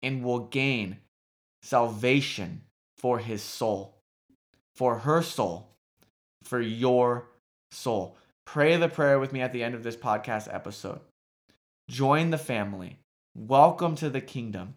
and 0.03 0.25
will 0.25 0.41
gain 0.41 0.99
salvation 1.63 2.63
for 2.99 3.19
his 3.19 3.43
soul, 3.43 3.97
for 4.75 4.99
her 4.99 5.23
soul, 5.23 5.69
for 6.43 6.61
your 6.61 7.29
soul. 7.71 8.17
Pray 8.47 8.77
the 8.77 8.89
prayer 8.89 9.19
with 9.19 9.33
me 9.33 9.41
at 9.41 9.53
the 9.53 9.63
end 9.63 9.75
of 9.75 9.83
this 9.83 9.97
podcast 9.97 10.53
episode. 10.53 11.01
Join 11.89 12.31
the 12.31 12.39
family. 12.39 12.99
Welcome 13.37 13.95
to 13.97 14.11
the 14.11 14.21
kingdom. 14.21 14.75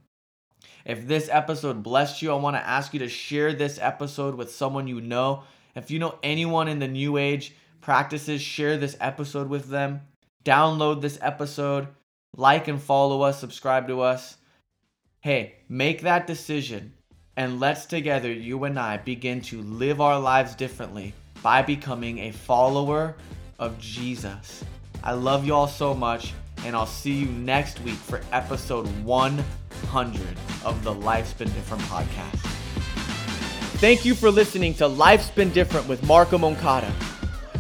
If 0.86 1.08
this 1.08 1.30
episode 1.32 1.84
blessed 1.84 2.22
you, 2.22 2.32
I 2.32 2.36
want 2.36 2.56
to 2.56 2.68
ask 2.68 2.94
you 2.94 3.00
to 3.00 3.10
share 3.10 3.54
this 3.54 3.80
episode 3.82 4.36
with 4.36 4.52
someone 4.52 4.88
you 4.88 5.02
know. 5.02 5.44
If 5.76 5.90
you 5.90 6.00
know 6.00 6.20
anyone 6.22 6.68
in 6.68 6.80
the 6.80 6.88
new 6.88 7.18
age 7.18 7.56
practices, 7.82 8.42
share 8.42 8.78
this 8.78 8.96
episode 9.00 9.50
with 9.50 9.70
them. 9.70 10.02
Download 10.46 11.02
this 11.02 11.18
episode, 11.22 11.88
like 12.36 12.68
and 12.68 12.82
follow 12.82 13.22
us, 13.22 13.40
subscribe 13.40 13.88
to 13.88 14.02
us. 14.02 14.38
Hey, 15.24 15.54
make 15.70 16.02
that 16.02 16.28
decision 16.28 16.92
and 17.38 17.62
let's 17.62 17.86
together, 17.86 18.30
you 18.30 18.66
and 18.66 18.78
I, 18.78 18.98
begin 18.98 19.40
to 19.44 19.62
live 19.62 20.02
our 20.02 20.20
lives 20.20 20.54
differently 20.54 21.14
by 21.42 21.62
becoming 21.62 22.20
a 22.20 22.32
follower 22.32 23.16
of 23.58 23.80
Jesus. 23.80 24.66
I 25.02 25.14
love 25.14 25.46
you 25.46 25.54
all 25.54 25.70
so 25.70 25.94
much, 25.94 26.34
and 26.66 26.76
I'll 26.76 26.86
see 26.86 27.14
you 27.14 27.28
next 27.28 27.80
week 27.84 27.94
for 27.94 28.20
episode 28.34 28.86
100 29.06 30.22
of 30.66 30.84
the 30.84 30.94
Life's 30.94 31.32
Been 31.32 31.48
Different 31.54 31.84
podcast. 31.84 32.38
Thank 33.80 34.04
you 34.04 34.16
for 34.16 34.30
listening 34.30 34.74
to 34.74 34.88
Life's 34.88 35.30
Been 35.30 35.52
Different 35.52 35.88
with 35.88 36.06
Marco 36.06 36.38
Moncada. 36.38 36.92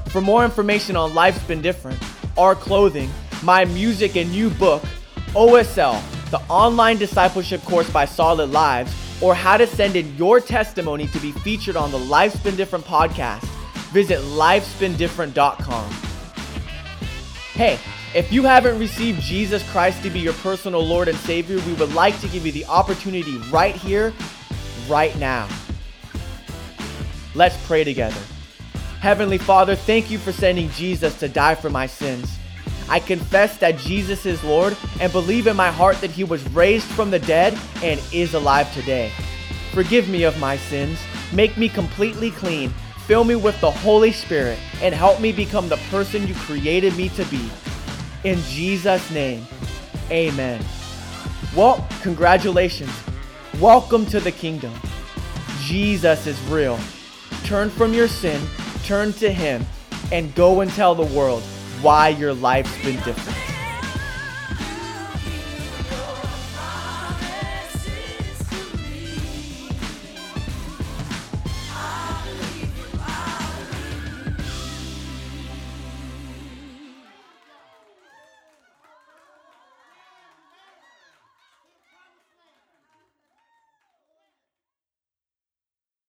For 0.10 0.20
more 0.20 0.44
information 0.44 0.98
on 0.98 1.16
Life's 1.16 1.44
Been 1.46 1.62
Different, 1.62 1.98
our 2.38 2.56
clothing, 2.56 3.10
my 3.42 3.64
music, 3.64 4.18
and 4.18 4.30
new 4.34 4.50
book, 4.50 4.84
OSL, 5.28 6.04
the 6.34 6.42
online 6.50 6.98
discipleship 6.98 7.62
course 7.62 7.88
by 7.92 8.06
Solid 8.06 8.50
Lives, 8.50 8.92
or 9.22 9.36
how 9.36 9.56
to 9.56 9.68
send 9.68 9.96
in 9.96 10.18
your 10.18 10.40
testimony 10.40 11.06
to 11.10 11.20
be 11.20 11.32
featured 11.32 11.76
on 11.76 11.92
the 11.92 12.00
Life's 12.00 12.40
Been 12.40 12.56
Different 12.56 12.84
podcast, 12.86 13.44
visit 13.92 14.18
lifesbeendifferent.com. 14.20 15.92
Hey, 17.54 17.78
if 18.16 18.32
you 18.32 18.42
haven't 18.42 18.80
received 18.80 19.22
Jesus 19.22 19.62
Christ 19.70 20.02
to 20.02 20.10
be 20.10 20.22
your 20.22 20.34
personal 20.34 20.84
Lord 20.84 21.08
and 21.08 21.18
Savior, 21.20 21.60
we 21.68 21.74
would 21.74 21.94
like 21.94 22.20
to 22.22 22.28
give 22.30 22.48
you 22.48 22.52
the 22.52 22.66
opportunity 22.66 23.38
right 23.52 23.76
here, 23.76 24.12
right 24.90 25.16
now. 25.20 25.48
Let's 27.36 27.64
pray 27.68 27.84
together. 27.84 28.20
Heavenly 29.02 29.38
Father, 29.38 29.76
thank 29.76 30.10
you 30.10 30.18
for 30.18 30.32
sending 30.32 30.72
Jesus 30.72 31.20
to 31.20 31.30
die 31.30 31.54
for 31.54 31.70
my 31.70 31.86
sins. 31.86 32.40
I 32.94 33.00
confess 33.00 33.58
that 33.58 33.80
Jesus 33.80 34.24
is 34.28 34.44
Lord 34.44 34.78
and 35.00 35.12
believe 35.12 35.48
in 35.48 35.56
my 35.56 35.72
heart 35.72 36.00
that 36.02 36.12
he 36.12 36.24
was 36.24 36.48
raised 36.50 36.86
from 36.86 37.10
the 37.10 37.18
dead 37.18 37.58
and 37.82 38.00
is 38.14 38.36
alive 38.36 38.72
today. 38.72 39.12
Forgive 39.72 40.08
me 40.08 40.26
of 40.26 40.40
my 40.40 40.58
sins, 40.58 41.00
make 41.34 41.58
me 41.58 41.70
completely 41.70 42.30
clean, 42.30 42.70
fill 43.08 43.24
me 43.24 43.36
with 43.36 43.60
the 43.62 43.72
Holy 43.72 44.12
Spirit, 44.12 44.60
and 44.80 44.94
help 44.94 45.20
me 45.20 45.32
become 45.32 45.68
the 45.70 45.78
person 45.90 46.28
you 46.28 46.36
created 46.36 46.96
me 46.96 47.10
to 47.10 47.26
be. 47.32 47.50
In 48.26 48.38
Jesus' 48.42 49.10
name, 49.10 49.44
amen. 50.12 50.64
Well, 51.56 51.88
congratulations. 52.04 52.94
Welcome 53.60 54.06
to 54.06 54.20
the 54.20 54.32
kingdom. 54.32 54.72
Jesus 55.62 56.28
is 56.28 56.40
real. 56.44 56.80
Turn 57.44 57.72
from 57.72 57.96
your 57.96 58.08
sin, 58.08 58.40
turn 58.84 59.14
to 59.14 59.34
Him, 59.34 59.66
and 60.12 60.36
go 60.36 60.62
and 60.62 60.70
tell 60.70 60.94
the 60.94 61.12
world 61.18 61.42
why 61.84 62.08
your 62.08 62.34
life's 62.34 62.76
been 62.82 62.96
different. 63.02 63.53